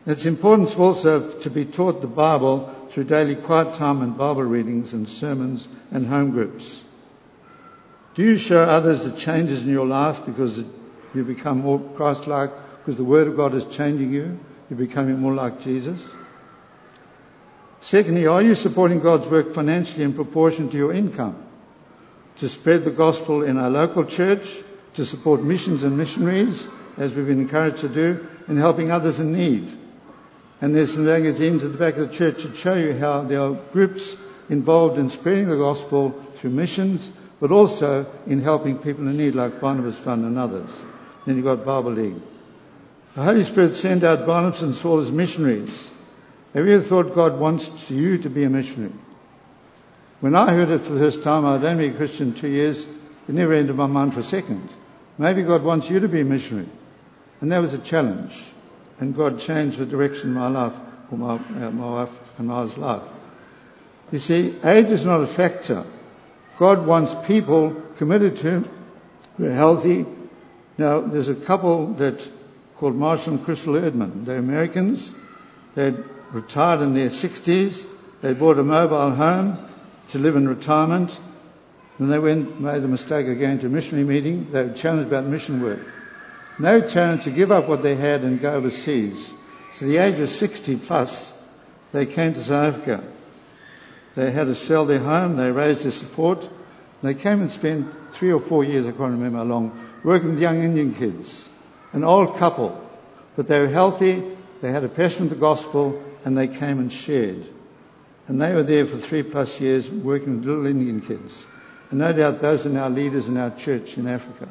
It's 0.08 0.24
important 0.24 0.78
also 0.78 1.32
to 1.40 1.50
be 1.50 1.66
taught 1.66 2.00
the 2.00 2.06
Bible 2.06 2.74
through 2.88 3.04
daily 3.04 3.36
quiet 3.36 3.74
time 3.74 4.00
and 4.00 4.16
Bible 4.16 4.42
readings 4.42 4.94
and 4.94 5.06
sermons 5.06 5.68
and 5.90 6.06
home 6.06 6.30
groups. 6.30 6.82
Do 8.14 8.22
you 8.22 8.38
show 8.38 8.62
others 8.62 9.04
the 9.04 9.14
changes 9.14 9.64
in 9.64 9.70
your 9.70 9.84
life 9.84 10.24
because 10.24 10.64
you 11.14 11.24
become 11.24 11.60
more 11.60 11.78
Christ-like, 11.78 12.50
because 12.78 12.96
the 12.96 13.04
Word 13.04 13.28
of 13.28 13.36
God 13.36 13.52
is 13.52 13.66
changing 13.66 14.10
you? 14.10 14.40
You're 14.70 14.78
becoming 14.78 15.18
more 15.18 15.34
like 15.34 15.60
Jesus? 15.60 16.10
Secondly, 17.82 18.26
are 18.26 18.42
you 18.42 18.54
supporting 18.54 19.00
God's 19.00 19.26
work 19.26 19.52
financially 19.52 20.04
in 20.04 20.14
proportion 20.14 20.70
to 20.70 20.76
your 20.78 20.94
income? 20.94 21.36
To 22.38 22.48
spread 22.48 22.86
the 22.86 22.90
gospel 22.90 23.42
in 23.42 23.58
our 23.58 23.68
local 23.68 24.06
church, 24.06 24.56
to 24.94 25.04
support 25.04 25.42
missions 25.42 25.82
and 25.82 25.98
missionaries, 25.98 26.66
as 26.96 27.12
we've 27.12 27.26
been 27.26 27.42
encouraged 27.42 27.82
to 27.82 27.90
do, 27.90 28.26
and 28.46 28.56
helping 28.56 28.90
others 28.90 29.20
in 29.20 29.34
need. 29.34 29.70
And 30.60 30.74
there's 30.74 30.94
some 30.94 31.04
magazines 31.04 31.62
at 31.62 31.72
the 31.72 31.78
back 31.78 31.96
of 31.96 32.08
the 32.08 32.14
church 32.14 32.42
that 32.42 32.56
show 32.56 32.74
you 32.74 32.92
how 32.92 33.22
there 33.22 33.40
are 33.40 33.52
groups 33.72 34.16
involved 34.48 34.98
in 34.98 35.10
spreading 35.10 35.48
the 35.48 35.56
gospel 35.56 36.10
through 36.36 36.50
missions, 36.50 37.08
but 37.40 37.52
also 37.52 38.06
in 38.26 38.40
helping 38.40 38.78
people 38.78 39.06
in 39.06 39.16
need 39.16 39.34
like 39.34 39.60
Barnabas 39.60 39.94
Fund 39.96 40.24
and 40.24 40.36
others. 40.36 40.70
Then 41.26 41.36
you've 41.36 41.44
got 41.44 41.64
Bible 41.64 41.92
League. 41.92 42.20
The 43.14 43.22
Holy 43.22 43.44
Spirit 43.44 43.76
sent 43.76 44.02
out 44.02 44.26
Barnabas 44.26 44.62
and 44.62 44.74
Saul 44.74 44.98
as 44.98 45.12
missionaries. 45.12 45.88
Have 46.54 46.66
you 46.66 46.74
ever 46.74 46.84
thought 46.84 47.14
God 47.14 47.38
wants 47.38 47.90
you 47.90 48.18
to 48.18 48.30
be 48.30 48.42
a 48.44 48.50
missionary? 48.50 48.92
When 50.20 50.34
I 50.34 50.52
heard 50.52 50.70
it 50.70 50.80
for 50.80 50.94
the 50.94 51.00
first 51.00 51.22
time, 51.22 51.46
I'd 51.46 51.64
only 51.64 51.86
been 51.86 51.94
a 51.94 51.98
Christian 51.98 52.34
two 52.34 52.48
years, 52.48 52.84
it 52.84 53.34
never 53.34 53.52
entered 53.52 53.76
my 53.76 53.86
mind 53.86 54.14
for 54.14 54.20
a 54.20 54.24
second. 54.24 54.68
Maybe 55.18 55.42
God 55.42 55.62
wants 55.62 55.88
you 55.88 56.00
to 56.00 56.08
be 56.08 56.20
a 56.20 56.24
missionary. 56.24 56.68
And 57.40 57.52
that 57.52 57.58
was 57.58 57.74
a 57.74 57.78
challenge 57.78 58.44
and 59.00 59.14
God 59.14 59.38
changed 59.38 59.78
the 59.78 59.86
direction 59.86 60.30
of 60.30 60.36
my 60.36 60.48
life, 60.48 60.72
or 61.10 61.18
my, 61.18 61.34
uh, 61.34 61.70
my 61.70 61.90
wife 61.90 62.38
and 62.38 62.48
my 62.48 62.60
wife's 62.62 62.78
life. 62.78 63.02
You 64.10 64.18
see, 64.18 64.54
age 64.64 64.86
is 64.86 65.04
not 65.04 65.20
a 65.20 65.26
factor. 65.26 65.84
God 66.58 66.86
wants 66.86 67.14
people 67.26 67.80
committed 67.98 68.38
to 68.38 68.50
Him 68.50 68.68
who 69.36 69.46
are 69.46 69.52
healthy. 69.52 70.06
Now, 70.76 71.00
there's 71.00 71.28
a 71.28 71.34
couple 71.34 71.94
that 71.94 72.26
called 72.78 72.96
Marshall 72.96 73.34
and 73.34 73.44
Crystal 73.44 73.74
Erdman. 73.74 74.24
They're 74.24 74.38
Americans. 74.38 75.10
They'd 75.74 75.96
retired 76.32 76.80
in 76.80 76.94
their 76.94 77.10
60s. 77.10 77.86
They 78.22 78.34
bought 78.34 78.58
a 78.58 78.64
mobile 78.64 79.10
home 79.10 79.58
to 80.08 80.18
live 80.18 80.36
in 80.36 80.48
retirement. 80.48 81.18
Then 81.98 82.08
they 82.08 82.18
went, 82.18 82.60
made 82.60 82.82
the 82.82 82.88
mistake 82.88 83.26
of 83.26 83.38
going 83.38 83.58
to 83.60 83.66
a 83.66 83.70
missionary 83.70 84.06
meeting. 84.06 84.50
They 84.52 84.64
were 84.64 84.72
challenged 84.72 85.08
about 85.08 85.24
mission 85.24 85.62
work. 85.62 85.80
No 86.58 86.80
challenge 86.80 87.24
to 87.24 87.30
give 87.30 87.52
up 87.52 87.68
what 87.68 87.82
they 87.82 87.94
had 87.94 88.22
and 88.22 88.40
go 88.40 88.52
overseas. 88.52 89.32
So 89.74 89.86
the 89.86 89.98
age 89.98 90.18
of 90.18 90.28
60 90.28 90.76
plus, 90.76 91.32
they 91.92 92.04
came 92.04 92.34
to 92.34 92.40
South 92.40 92.74
Africa. 92.74 93.04
They 94.16 94.32
had 94.32 94.48
to 94.48 94.56
sell 94.56 94.84
their 94.84 94.98
home. 94.98 95.36
They 95.36 95.52
raised 95.52 95.84
their 95.84 95.92
support. 95.92 96.48
They 97.02 97.14
came 97.14 97.40
and 97.40 97.52
spent 97.52 97.86
three 98.12 98.32
or 98.32 98.40
four 98.40 98.64
years, 98.64 98.86
I 98.86 98.90
can't 98.90 99.12
remember 99.12 99.38
how 99.38 99.44
long, 99.44 99.88
working 100.02 100.30
with 100.30 100.40
young 100.40 100.64
Indian 100.64 100.94
kids. 100.94 101.48
An 101.92 102.02
old 102.02 102.36
couple. 102.36 102.84
But 103.36 103.46
they 103.46 103.60
were 103.60 103.68
healthy. 103.68 104.24
They 104.60 104.72
had 104.72 104.82
a 104.82 104.88
passion 104.88 105.28
for 105.28 105.34
the 105.34 105.40
gospel 105.40 106.02
and 106.24 106.36
they 106.36 106.48
came 106.48 106.80
and 106.80 106.92
shared. 106.92 107.46
And 108.26 108.40
they 108.40 108.52
were 108.52 108.64
there 108.64 108.84
for 108.84 108.98
three 108.98 109.22
plus 109.22 109.60
years 109.60 109.88
working 109.88 110.38
with 110.38 110.46
little 110.46 110.66
Indian 110.66 111.00
kids. 111.00 111.46
And 111.90 112.00
no 112.00 112.12
doubt 112.12 112.40
those 112.40 112.66
are 112.66 112.70
now 112.70 112.88
leaders 112.88 113.28
in 113.28 113.36
our 113.36 113.50
church 113.50 113.96
in 113.96 114.08
Africa. 114.08 114.48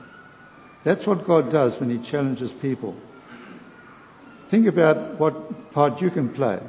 That's 0.83 1.05
what 1.05 1.25
God 1.25 1.51
does 1.51 1.79
when 1.79 1.89
He 1.89 1.97
challenges 1.99 2.53
people. 2.53 2.95
Think 4.49 4.67
about 4.67 5.19
what 5.19 5.71
part 5.71 6.01
you 6.01 6.09
can 6.09 6.29
play, 6.29 6.59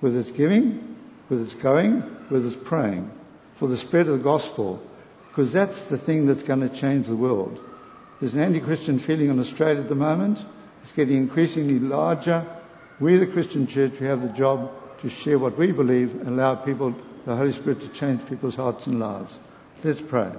whether 0.00 0.18
it's 0.18 0.30
giving, 0.30 0.96
whether 1.28 1.42
it's 1.42 1.54
going, 1.54 2.00
whether 2.28 2.46
it's 2.46 2.56
praying 2.56 3.10
for 3.54 3.68
the 3.68 3.76
spread 3.76 4.06
of 4.06 4.18
the 4.18 4.24
gospel, 4.24 4.82
because 5.30 5.52
that's 5.52 5.84
the 5.84 5.98
thing 5.98 6.26
that's 6.26 6.42
going 6.42 6.60
to 6.60 6.68
change 6.68 7.06
the 7.06 7.16
world. 7.16 7.60
There's 8.20 8.34
an 8.34 8.40
anti-Christian 8.40 8.98
feeling 8.98 9.30
in 9.30 9.38
Australia 9.38 9.80
at 9.80 9.88
the 9.88 9.94
moment. 9.94 10.44
It's 10.82 10.92
getting 10.92 11.16
increasingly 11.16 11.78
larger. 11.78 12.44
We, 13.00 13.16
the 13.16 13.26
Christian 13.26 13.66
church, 13.66 14.00
we 14.00 14.06
have 14.06 14.22
the 14.22 14.28
job 14.28 14.70
to 15.00 15.08
share 15.08 15.38
what 15.38 15.56
we 15.56 15.72
believe 15.72 16.12
and 16.20 16.28
allow 16.28 16.56
people, 16.56 16.94
the 17.24 17.36
Holy 17.36 17.52
Spirit, 17.52 17.80
to 17.82 17.88
change 17.88 18.26
people's 18.28 18.56
hearts 18.56 18.86
and 18.86 18.98
lives. 18.98 19.38
Let's 19.84 20.00
pray. 20.00 20.32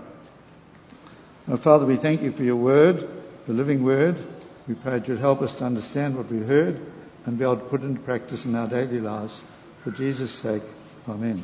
Now, 1.49 1.55
Father, 1.55 1.87
we 1.87 1.95
thank 1.95 2.21
you 2.21 2.31
for 2.31 2.43
your 2.43 2.57
word, 2.57 3.09
the 3.47 3.53
living 3.53 3.83
word. 3.83 4.15
We 4.67 4.75
pray 4.75 4.99
that 4.99 5.07
you'd 5.07 5.17
help 5.17 5.41
us 5.41 5.55
to 5.55 5.63
understand 5.63 6.15
what 6.15 6.29
we've 6.29 6.45
heard 6.45 6.79
and 7.25 7.39
be 7.39 7.43
able 7.43 7.57
to 7.57 7.63
put 7.63 7.81
into 7.81 7.99
practice 8.01 8.45
in 8.45 8.53
our 8.55 8.67
daily 8.67 8.99
lives. 8.99 9.41
For 9.83 9.89
Jesus' 9.89 10.29
sake, 10.29 10.61
Amen. 11.07 11.43